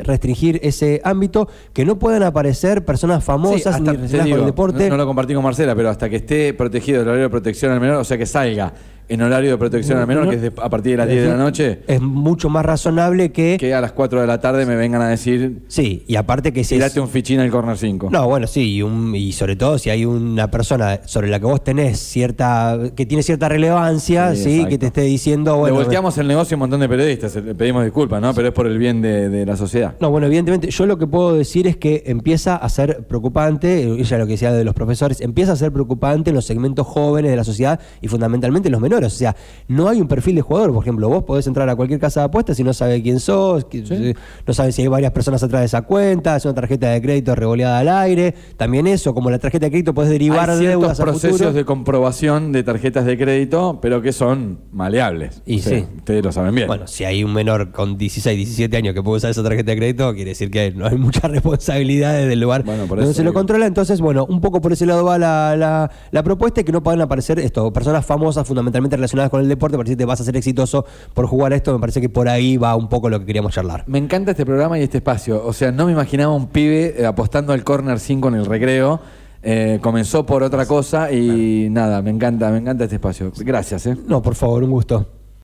restringir 0.04 0.60
ese 0.64 1.02
ámbito, 1.04 1.48
que 1.74 1.86
no 1.86 1.98
puedan 2.00 2.24
aparecer 2.24 2.86
personas 2.86 3.24
famosas 3.24 3.82
ni 3.82 3.90
relacionadas 3.90 4.30
con 4.30 4.40
el 4.40 4.46
deporte. 4.46 4.90
No, 4.90 4.98
lo 4.98 5.06
compartí 5.06 5.34
con 5.34 5.44
Marcela, 5.44 5.76
pero 5.76 5.90
hasta 5.90 6.10
que 6.10 6.18
esté 6.18 6.54
protegido 6.54 7.02
el 7.02 7.08
horario 7.08 7.24
de 7.24 7.30
protección 7.30 7.72
al 7.72 7.80
menor, 7.80 7.98
o 7.98 8.04
sea 8.04 8.18
que 8.18 8.26
salga 8.26 8.74
en 9.10 9.22
horario 9.22 9.52
de 9.52 9.58
protección 9.58 9.98
al 10.00 10.08
menor, 10.08 10.26
No, 10.26 10.30
que 10.32 10.36
es 10.36 10.42
de- 10.42 10.52
a 10.62 10.70
partir 10.70 10.92
de 10.94 10.98
las 10.98 11.08
10 11.08 11.24
de 11.24 11.30
la 11.30 11.38
noche, 11.38 11.80
Es 11.88 12.02
mucho 12.02 12.50
más 12.50 12.66
razonable 12.66 13.32
que... 13.32 13.58
que 13.60 13.74
a 13.74 13.82
las 13.82 13.92
4 13.94 14.22
de 14.22 14.28
la 14.28 14.40
tarde 14.40 14.66
me 14.66 14.76
vengan 14.76 15.02
a 15.02 15.10
decir, 15.10 15.64
Sí, 15.68 16.04
y 16.08 16.16
aparte 16.16 16.52
que 16.54 16.64
si 16.64 16.76
es- 16.76 16.80
tirate 16.82 17.00
un 17.00 17.08
fichín 17.10 17.40
al 17.40 17.50
corner 17.50 17.78
5. 17.78 18.10
No, 18.12 18.28
bueno, 18.28 18.48
sí, 18.48 18.76
y, 18.76 18.82
un- 18.82 19.16
y 19.16 19.32
sobre 19.32 19.56
todo 19.56 19.78
si 19.78 19.90
hay 19.90 20.06
una 20.06 20.52
persona 20.52 21.00
sobre 21.06 21.30
la 21.30 21.40
que 21.40 21.46
vos 21.46 21.64
tenés 21.64 22.00
cierta, 22.00 22.78
que 22.96 23.06
tiene 23.06 23.24
cierta 23.24 23.48
relevancia, 23.50 24.36
Sí, 24.36 24.66
que 24.66 24.78
te 24.78 24.88
esté 24.88 25.02
diciendo, 25.02 25.66
Le 25.66 25.72
volteamos 25.72 26.18
el 26.18 26.28
negocio 26.28 26.56
a 26.56 26.58
un 26.58 26.60
montón 26.62 26.80
de 26.82 26.90
periodistas, 26.90 27.36
le 27.36 27.56
pedimos 27.56 27.84
disculpas, 27.84 28.22
¿no? 28.22 28.34
Pero 28.34 28.50
es 28.50 28.54
por 28.54 28.68
el 28.68 28.78
bien 28.78 29.02
de, 29.02 29.30
de 29.30 29.46
la 29.46 29.56
sociedad. 29.56 29.96
No, 30.00 30.10
bueno, 30.12 30.28
evidentemente, 30.28 30.70
yo 30.70 30.86
lo 30.86 30.98
que 30.98 31.08
puedo 31.08 31.34
decir 31.34 31.68
es 31.68 31.78
que 31.78 32.04
empieza 32.08 32.56
a 32.58 32.68
ser 32.70 33.06
preocupante, 33.08 33.84
eh, 33.84 33.96
ella 34.00 34.18
lo 34.18 34.26
que 34.26 34.34
decía 34.34 34.52
de 34.52 34.64
los 34.64 34.74
profesores, 34.76 35.22
empieza 35.22 35.54
a 35.54 35.56
ser 35.56 35.72
preocupante 35.72 36.30
en 36.32 36.36
los 36.36 36.46
segmentos 36.46 36.86
jóvenes 36.88 37.32
de 37.32 37.38
la 37.38 37.44
sociedad 37.44 37.80
y 38.02 38.08
fundamentalmente 38.08 38.68
en 38.68 38.72
los 38.74 38.82
menores. 38.82 38.97
O 39.06 39.18
sea, 39.18 39.36
no 39.68 39.88
hay 39.90 40.02
un 40.02 40.08
perfil 40.08 40.36
de 40.36 40.42
jugador, 40.42 40.74
por 40.74 40.84
ejemplo, 40.84 41.10
vos 41.10 41.24
podés 41.24 41.48
entrar 41.48 41.68
a 41.70 41.76
cualquier 41.76 42.00
casa 42.00 42.22
de 42.22 42.26
apuestas 42.28 42.60
y 42.60 42.64
no 42.64 42.74
sabe 42.74 43.02
quién 43.02 43.20
sos, 43.20 43.66
que- 43.66 44.16
no 44.46 44.54
sabes 44.54 44.76
si 44.76 44.82
hay 44.84 44.88
varias 44.88 45.12
personas 45.12 45.42
atrás 45.44 45.62
de 45.62 45.66
esa 45.66 45.82
cuenta, 45.84 46.36
es 46.36 46.46
una 46.46 46.54
tarjeta 46.56 46.90
de 46.92 47.02
crédito 47.02 47.36
revoleada 47.36 47.80
al 47.80 47.90
aire. 47.90 48.34
También 48.58 48.88
eso, 48.88 49.14
como 49.14 49.30
la 49.30 49.40
tarjeta 49.40 49.66
de 49.66 49.72
crédito 49.72 49.94
podés 49.94 50.10
derivar 50.12 50.50
Hay 50.50 50.66
deudas 50.66 51.00
a 51.00 51.04
procesos 51.04 51.32
futuro. 51.32 51.54
de 51.54 51.66
comprobación 51.66 52.52
de 52.52 52.64
tarjetas 52.64 53.06
de 53.06 53.18
crédito, 53.18 53.80
pero 53.82 54.02
que 54.02 54.12
son 54.14 54.60
maleables. 54.72 55.42
Y 55.46 55.60
O 55.60 55.64
sea, 55.64 55.80
sí. 55.80 55.86
Ustedes 55.98 56.24
lo 56.24 56.32
saben 56.32 56.56
bien. 56.56 56.68
Bueno, 56.68 56.88
si 56.88 57.04
hay 57.04 57.24
un 57.24 57.34
menor 57.34 57.72
con 57.72 57.98
16, 57.98 58.38
17 58.38 58.78
años 58.78 58.94
que 58.94 59.04
puede 59.04 59.18
usar 59.18 59.32
esa 59.32 59.44
tarjeta 59.44 59.72
de 59.72 59.78
crédito, 59.78 60.14
quiere 60.14 60.30
decir 60.32 60.50
que 60.52 60.72
no 60.72 60.86
hay 60.88 60.96
muchas 60.98 61.24
responsabilidades 61.32 62.28
del 62.30 62.40
lugar 62.40 62.64
Bueno, 62.64 62.86
por 62.86 63.00
donde 63.00 63.14
se 63.14 63.24
lo 63.24 63.34
controla. 63.34 63.66
Entonces, 63.66 64.00
bueno, 64.00 64.26
un 64.30 64.40
poco 64.42 64.62
por 64.62 64.72
ese 64.74 64.86
lado 64.86 65.04
va 65.04 65.18
la, 65.18 65.56
la- 65.58 65.92
la 66.12 66.24
propuesta 66.24 66.62
y 66.62 66.64
que 66.64 66.72
no 66.72 66.82
puedan 66.82 67.02
aparecer 67.02 67.40
esto, 67.40 67.72
personas 67.74 68.06
famosas 68.06 68.48
fundamentalmente 68.48 68.87
relacionadas 68.96 69.30
con 69.30 69.42
el 69.42 69.50
deporte, 69.50 69.78
para 69.78 69.86
decir 69.86 69.98
te 69.98 70.06
vas 70.06 70.22
a 70.22 70.24
ser 70.24 70.36
exitoso 70.38 70.86
por 71.14 71.28
jugar 71.28 71.54
esto. 71.54 71.74
Me 71.74 71.80
parece 71.80 72.02
que 72.02 72.10
por 72.10 72.30
ahí 72.30 72.58
va 72.58 72.76
un 72.76 72.88
poco 72.88 73.10
lo 73.10 73.20
que 73.20 73.26
queríamos 73.26 73.54
charlar. 73.54 73.84
Me 73.88 73.98
encanta 73.98 74.32
este 74.32 74.46
programa 74.46 74.80
y 74.80 74.84
este 74.84 74.98
espacio. 74.98 75.46
O 75.46 75.54
sea, 75.54 75.72
no 75.72 75.86
me 75.86 75.92
imaginaba 75.92 76.34
un 76.34 76.48
pibe 76.48 76.96
eh, 76.98 77.06
apostando 77.06 77.54
al 77.54 77.64
corner 77.64 78.00
5 78.00 78.28
en 78.30 78.36
el 78.36 78.46
recreo. 78.46 79.00
Eh, 79.44 79.80
comenzó 79.82 80.26
por 80.26 80.44
otra 80.44 80.66
cosa 80.66 81.12
y 81.12 81.68
nada, 81.70 82.02
me 82.02 82.10
encanta, 82.10 82.50
me 82.50 82.58
encanta 82.58 82.84
este 82.86 82.96
espacio. 82.96 83.32
Gracias, 83.38 83.86
¿eh? 83.86 83.98
No, 84.08 84.22
por 84.22 84.36
favor, 84.36 84.64
un 84.64 84.72
gusto. 84.72 85.17